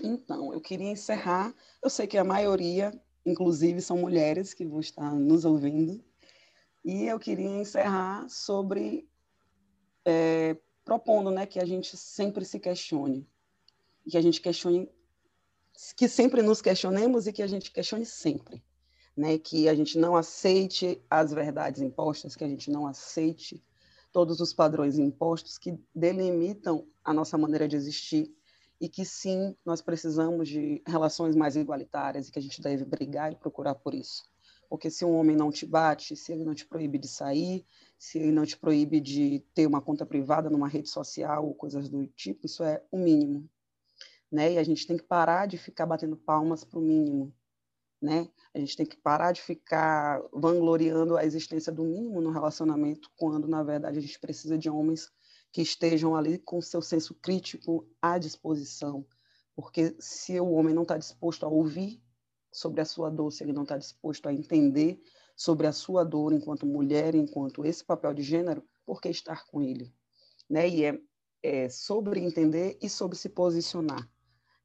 [0.01, 1.53] Então, eu queria encerrar.
[1.79, 2.91] Eu sei que a maioria,
[3.23, 6.03] inclusive, são mulheres que vão estar nos ouvindo.
[6.85, 9.09] E eu queria encerrar sobre
[10.05, 13.27] é, propondo, né, que a gente sempre se questione,
[14.07, 14.87] que a gente questione,
[15.97, 18.63] que sempre nos questionemos e que a gente questione sempre,
[19.17, 23.65] né, que a gente não aceite as verdades impostas, que a gente não aceite
[24.11, 28.31] todos os padrões impostos que delimitam a nossa maneira de existir
[28.79, 33.31] e que sim, nós precisamos de relações mais igualitárias e que a gente deve brigar
[33.31, 34.23] e procurar por isso.
[34.69, 37.65] Porque se um homem não te bate, se ele não te proíbe de sair,
[37.97, 41.89] se ele não te proíbe de ter uma conta privada numa rede social ou coisas
[41.89, 43.49] do tipo, isso é o mínimo.
[44.31, 44.53] Né?
[44.53, 47.33] E a gente tem que parar de ficar batendo palmas para o mínimo.
[48.01, 48.27] Né?
[48.53, 53.47] A gente tem que parar de ficar vangloriando a existência do mínimo no relacionamento, quando,
[53.47, 55.09] na verdade, a gente precisa de homens
[55.51, 59.05] que estejam ali com seu senso crítico à disposição.
[59.55, 62.03] Porque se o homem não está disposto a ouvir,
[62.55, 65.01] sobre a sua dor, se ele não está disposto a entender
[65.35, 69.61] sobre a sua dor enquanto mulher, enquanto esse papel de gênero, por que estar com
[69.61, 69.93] ele?
[70.49, 70.69] Né?
[70.69, 70.97] E é,
[71.43, 74.09] é sobre entender e sobre se posicionar,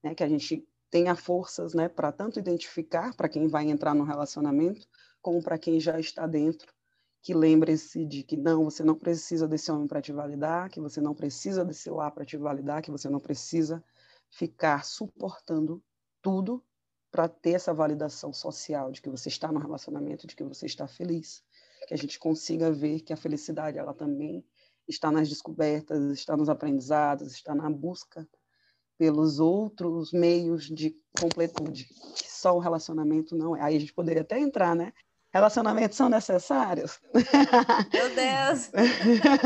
[0.05, 0.15] né?
[0.15, 4.87] que a gente tenha forças né, para tanto identificar para quem vai entrar no relacionamento,
[5.21, 6.73] como para quem já está dentro,
[7.21, 11.01] que lembre-se de que não, você não precisa desse homem para te validar, que você
[11.01, 13.83] não precisa desse lá para te validar, que você não precisa
[14.31, 15.83] ficar suportando
[16.23, 16.65] tudo
[17.11, 20.87] para ter essa validação social de que você está no relacionamento, de que você está
[20.87, 21.43] feliz,
[21.87, 24.45] que a gente consiga ver que a felicidade ela também
[24.87, 28.29] está nas descobertas, está nos aprendizados, está na busca
[28.99, 31.85] pelos outros meios de completude,
[32.15, 33.63] que só o relacionamento não é.
[33.63, 34.93] Aí a gente poderia até entrar, né?
[35.33, 37.01] Relacionamentos são necessários?
[37.93, 38.71] Meu Deus!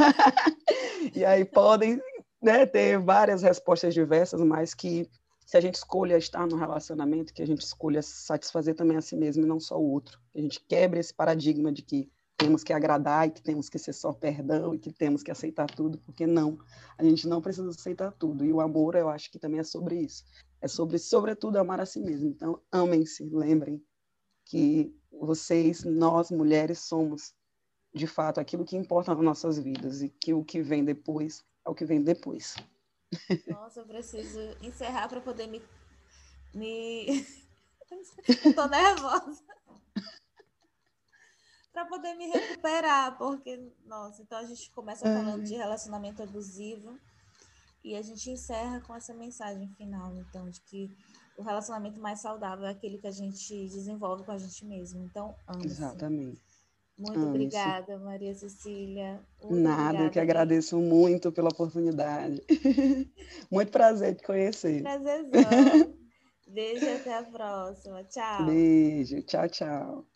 [1.14, 2.00] e aí podem
[2.42, 5.08] né, ter várias respostas diversas, mas que
[5.44, 9.16] se a gente escolha estar no relacionamento, que a gente escolha satisfazer também a si
[9.16, 10.18] mesmo e não só o outro.
[10.32, 13.78] Que a gente quebre esse paradigma de que temos que agradar e que temos que
[13.78, 16.58] ser só perdão e que temos que aceitar tudo, porque não,
[16.98, 18.44] a gente não precisa aceitar tudo.
[18.44, 20.24] E o amor, eu acho que também é sobre isso.
[20.60, 22.28] É sobre, sobretudo, amar a si mesmo.
[22.28, 23.82] Então, amem-se, lembrem
[24.44, 27.34] que vocês, nós, mulheres, somos,
[27.94, 31.70] de fato, aquilo que importa nas nossas vidas e que o que vem depois é
[31.70, 32.56] o que vem depois.
[33.48, 35.62] Nossa, eu preciso encerrar para poder me.
[36.54, 37.26] me...
[38.28, 39.42] Estou nervosa.
[41.72, 46.98] para poder me recuperar, porque, nossa, então a gente começa falando de relacionamento abusivo
[47.82, 50.88] e a gente encerra com essa mensagem final, então, de que
[51.36, 55.04] o relacionamento mais saudável é aquele que a gente desenvolve com a gente mesmo.
[55.04, 56.42] Então, ame Exatamente.
[56.96, 59.20] Muito Ame obrigada, Maria Cecília.
[59.42, 62.40] Muito Nada, obrigada, eu que agradeço muito pela oportunidade.
[63.50, 64.82] muito prazer te conhecer.
[64.82, 65.32] Prazerzão.
[66.46, 68.04] Beijo até a próxima.
[68.04, 68.46] Tchau.
[68.46, 69.22] Beijo.
[69.22, 70.06] Tchau, tchau.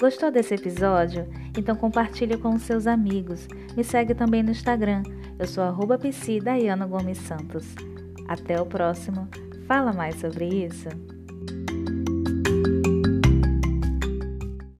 [0.00, 1.28] Gostou desse episódio?
[1.58, 3.46] Então compartilhe com os seus amigos.
[3.76, 5.02] Me segue também no Instagram.
[5.38, 7.66] Eu sou arroba Gomes Santos.
[8.26, 9.28] Até o próximo.
[9.70, 10.88] Fala mais sobre isso.